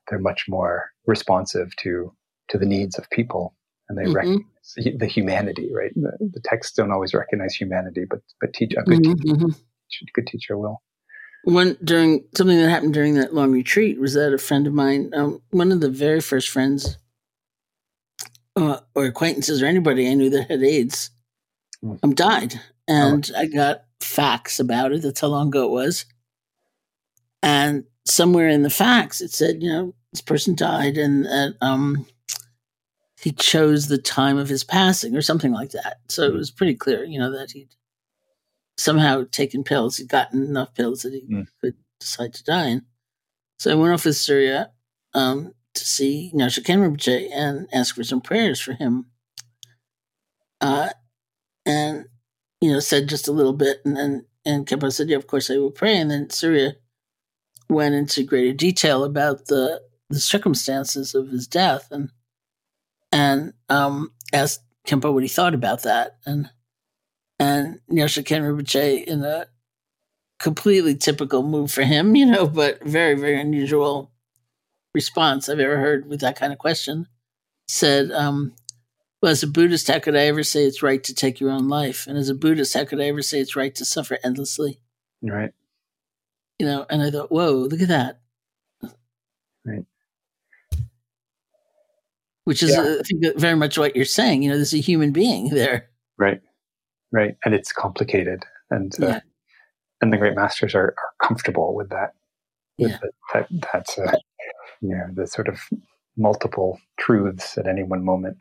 [0.09, 2.11] they're much more responsive to
[2.49, 3.55] to the needs of people
[3.89, 4.15] and they mm-hmm.
[4.15, 5.93] recognize the humanity, right?
[5.95, 9.13] The, the, texts don't always recognize humanity, but but teach a good, mm-hmm.
[9.13, 10.05] teacher, mm-hmm.
[10.15, 10.83] good teacher will.
[11.45, 15.13] One during something that happened during that long retreat was that a friend of mine,
[15.15, 16.99] um, one of the very first friends
[18.57, 21.11] uh, or acquaintances or anybody I knew that had AIDS,
[21.85, 21.99] mm.
[22.03, 23.39] um, died, and oh.
[23.39, 25.03] I got fax about it.
[25.03, 26.07] That's how long ago it was,
[27.43, 32.07] and somewhere in the fax it said, you know, this person died, and uh, um,
[33.27, 35.97] he chose the time of his passing or something like that.
[36.09, 36.37] So it mm.
[36.37, 37.75] was pretty clear, you know, that he'd
[38.79, 39.97] somehow taken pills.
[39.97, 41.49] He'd gotten enough pills that he mm.
[41.61, 42.67] could decide to die.
[42.67, 42.83] And
[43.59, 44.71] so I went off with Surya
[45.13, 49.07] um, to see Nyoshul Rinpoche and ask for some prayers for him.
[50.61, 50.91] Uh,
[51.67, 52.05] and,
[52.61, 53.79] you know, said just a little bit.
[53.85, 55.97] And then and Khenpo said, yeah, of course I will pray.
[55.97, 56.77] And then Surya
[57.69, 61.89] went into greater detail about the, the circumstances of his death.
[61.91, 62.11] And
[63.13, 66.19] and um, asked Khenpo what he thought about that.
[66.25, 66.51] And
[67.39, 69.47] and Nyoshul Khen Rinpoche, in a
[70.39, 74.11] completely typical move for him, you know, but very, very unusual
[74.95, 77.07] response I've ever heard with that kind of question,
[77.69, 78.55] said, um,
[79.21, 81.69] well, as a Buddhist, how could I ever say it's right to take your own
[81.69, 82.07] life?
[82.07, 84.81] And as a Buddhist, how could I ever say it's right to suffer endlessly?
[85.23, 85.53] Right.
[86.59, 88.21] You know, and I thought, whoa, look at that.
[89.65, 89.85] Right
[92.47, 92.81] which is yeah.
[92.81, 94.43] Uh, I think very much what you're saying.
[94.43, 95.91] You know, there's a human being there.
[96.17, 96.41] Right,
[97.13, 99.21] right, and it's complicated, and uh, yeah.
[100.01, 102.15] and the great masters are, are comfortable with that.
[102.79, 102.99] With yeah.
[103.03, 104.17] the, that that's uh,
[104.81, 105.59] you know the sort of
[106.17, 108.39] multiple truths at any one moment.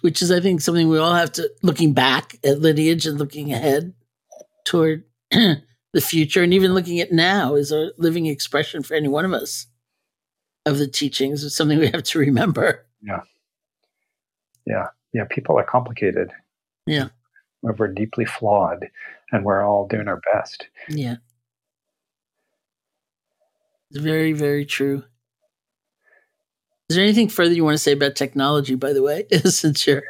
[0.00, 3.52] Which is, I think, something we all have to looking back at lineage and looking
[3.52, 3.92] ahead
[4.64, 5.60] toward the
[6.00, 9.66] future, and even looking at now is a living expression for any one of us
[10.68, 12.86] of the teachings is something we have to remember.
[13.02, 13.20] Yeah.
[14.66, 14.86] Yeah.
[15.12, 15.24] Yeah.
[15.30, 16.30] People are complicated.
[16.86, 17.08] Yeah.
[17.62, 18.88] We're deeply flawed
[19.32, 20.68] and we're all doing our best.
[20.88, 21.16] Yeah.
[23.90, 25.02] It's very, very true.
[26.88, 30.02] Is there anything further you want to say about technology, by the way, since you're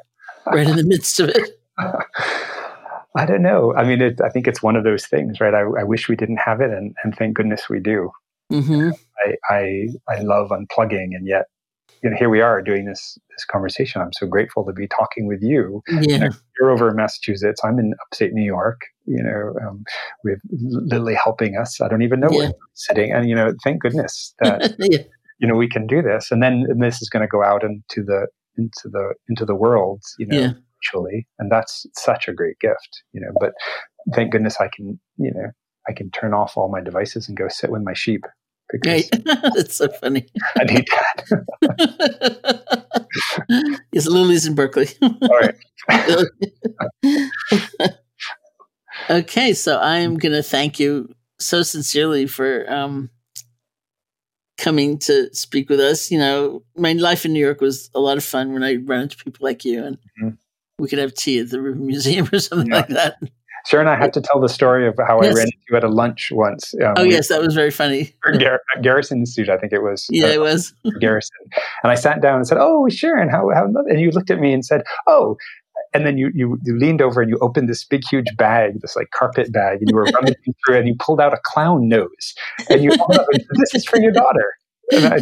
[0.47, 1.61] right in the midst of it?
[1.79, 3.75] I don't know.
[3.75, 5.55] I mean, it, I think it's one of those things, right?
[5.55, 8.13] I, I wish we didn't have it, and, and thank goodness we do.
[8.53, 8.91] Mm-hmm.
[9.25, 11.47] I, I, I love unplugging, and yet
[12.03, 14.01] you know, here we are doing this this conversation.
[14.01, 15.83] I'm so grateful to be talking with you.
[15.89, 16.01] Yeah.
[16.01, 17.61] You know, you're over in Massachusetts.
[17.65, 18.81] I'm in upstate New York.
[19.07, 19.85] You know, um,
[20.25, 21.81] we have Lily helping us.
[21.81, 22.39] I don't even know yeah.
[22.39, 25.03] where I'm sitting, and you know, thank goodness that yeah.
[25.39, 26.31] you know we can do this.
[26.31, 29.55] And then and this is going to go out into the into the into the
[29.55, 30.03] world.
[30.19, 30.53] You know, yeah.
[30.77, 33.03] virtually, and that's such a great gift.
[33.13, 33.53] You know, but
[34.15, 35.51] thank goodness I can you know
[35.89, 38.25] I can turn off all my devices and go sit with my sheep
[38.71, 40.27] because That's so funny.
[40.59, 42.85] I need that.
[43.93, 44.89] yes, Lily's in Berkeley.
[45.03, 45.55] All right.
[49.11, 53.11] okay, so I am going to thank you so sincerely for um,
[54.59, 56.11] coming to speak with us.
[56.11, 59.03] You know, my life in New York was a lot of fun when I ran
[59.03, 60.35] into people like you, and mm-hmm.
[60.79, 62.77] we could have tea at the Rubin Museum or something yeah.
[62.77, 63.17] like that.
[63.69, 65.35] Sharon, I had to tell the story of how yes.
[65.35, 66.73] I ran into you at a lunch once.
[66.83, 68.15] Um, oh, yes, that was very funny.
[68.39, 70.07] Gar- Garrison Institute, I think it was.
[70.09, 70.73] Yeah, uh, it was.
[71.01, 71.37] Garrison.
[71.83, 74.55] And I sat down and said, Oh, Sharon, how, how, and you looked at me
[74.55, 75.37] and said, Oh,
[75.93, 78.97] and then you, you, you leaned over and you opened this big huge bag, this
[78.97, 81.89] like carpet bag, and you were running through it and you pulled out a clown
[81.89, 82.35] nose.
[82.71, 84.55] And you said, This is for your daughter.
[84.93, 85.17] And I,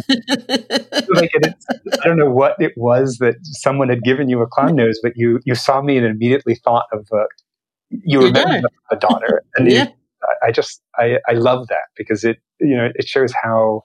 [1.09, 1.53] like it,
[2.01, 5.11] I don't know what it was that someone had given you a clown nose, but
[5.17, 7.25] you you saw me and immediately thought of uh,
[7.89, 9.87] you remember the daughter and yeah.
[10.43, 13.83] I just I, I love that because it you know it shows how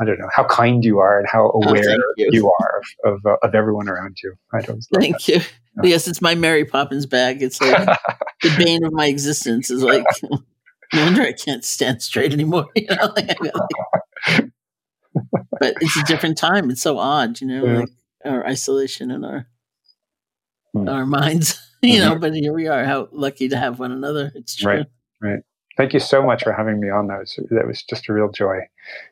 [0.00, 2.28] I don't know how kind you are and how oh, aware oh, you.
[2.32, 2.52] you.
[2.60, 4.34] are of of, uh, of, everyone around you.
[4.52, 4.84] I don't.
[4.94, 5.28] Thank that.
[5.28, 5.34] you.
[5.36, 5.90] Yeah.
[5.90, 7.42] Yes, it's my Mary Poppins bag.
[7.42, 7.86] It's like
[8.42, 9.70] the bane of my existence.
[9.70, 10.04] Is like
[10.92, 12.66] no wonder I can't stand straight anymore.
[12.76, 14.50] You know, like, like,
[15.60, 16.70] but it's a different time.
[16.70, 17.78] It's so odd, you know, yeah.
[17.80, 17.88] like
[18.24, 19.46] our isolation and our
[20.74, 21.60] our minds.
[21.84, 22.20] You know, mm-hmm.
[22.20, 22.86] but here we are.
[22.86, 24.32] How lucky to have one another.
[24.34, 24.72] It's true.
[24.72, 24.86] Right.
[25.20, 25.40] Right.
[25.76, 27.08] Thank you so much for having me on.
[27.08, 28.60] That was that was just a real joy.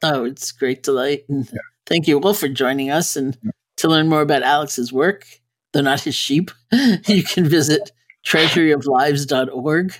[0.03, 1.25] Oh, it's great delight.
[1.29, 1.59] And yeah.
[1.85, 3.15] thank you all for joining us.
[3.15, 3.51] And yeah.
[3.77, 5.27] to learn more about Alex's work,
[5.73, 6.51] though not his sheep,
[7.07, 7.93] you can visit
[8.25, 9.95] treasuryoflives.org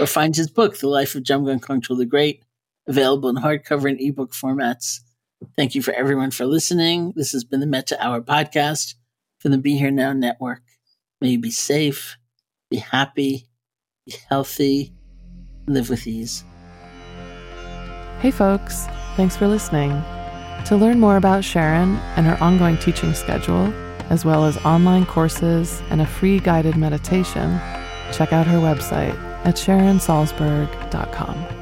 [0.00, 2.42] or find his book, The Life of Jamgon Kongtrul the Great,
[2.88, 5.00] available in hardcover and ebook formats.
[5.54, 7.12] Thank you for everyone for listening.
[7.14, 8.94] This has been the Metta Hour podcast
[9.38, 10.62] from the Be Here Now Network.
[11.26, 12.16] May you be safe,
[12.70, 13.48] be happy,
[14.06, 14.92] be healthy,
[15.66, 16.44] live with ease.
[18.20, 18.86] Hey, folks.
[19.16, 19.90] Thanks for listening.
[20.66, 23.74] To learn more about Sharon and her ongoing teaching schedule,
[24.08, 27.58] as well as online courses and a free guided meditation,
[28.12, 31.55] check out her website at sharonsalzberg.com.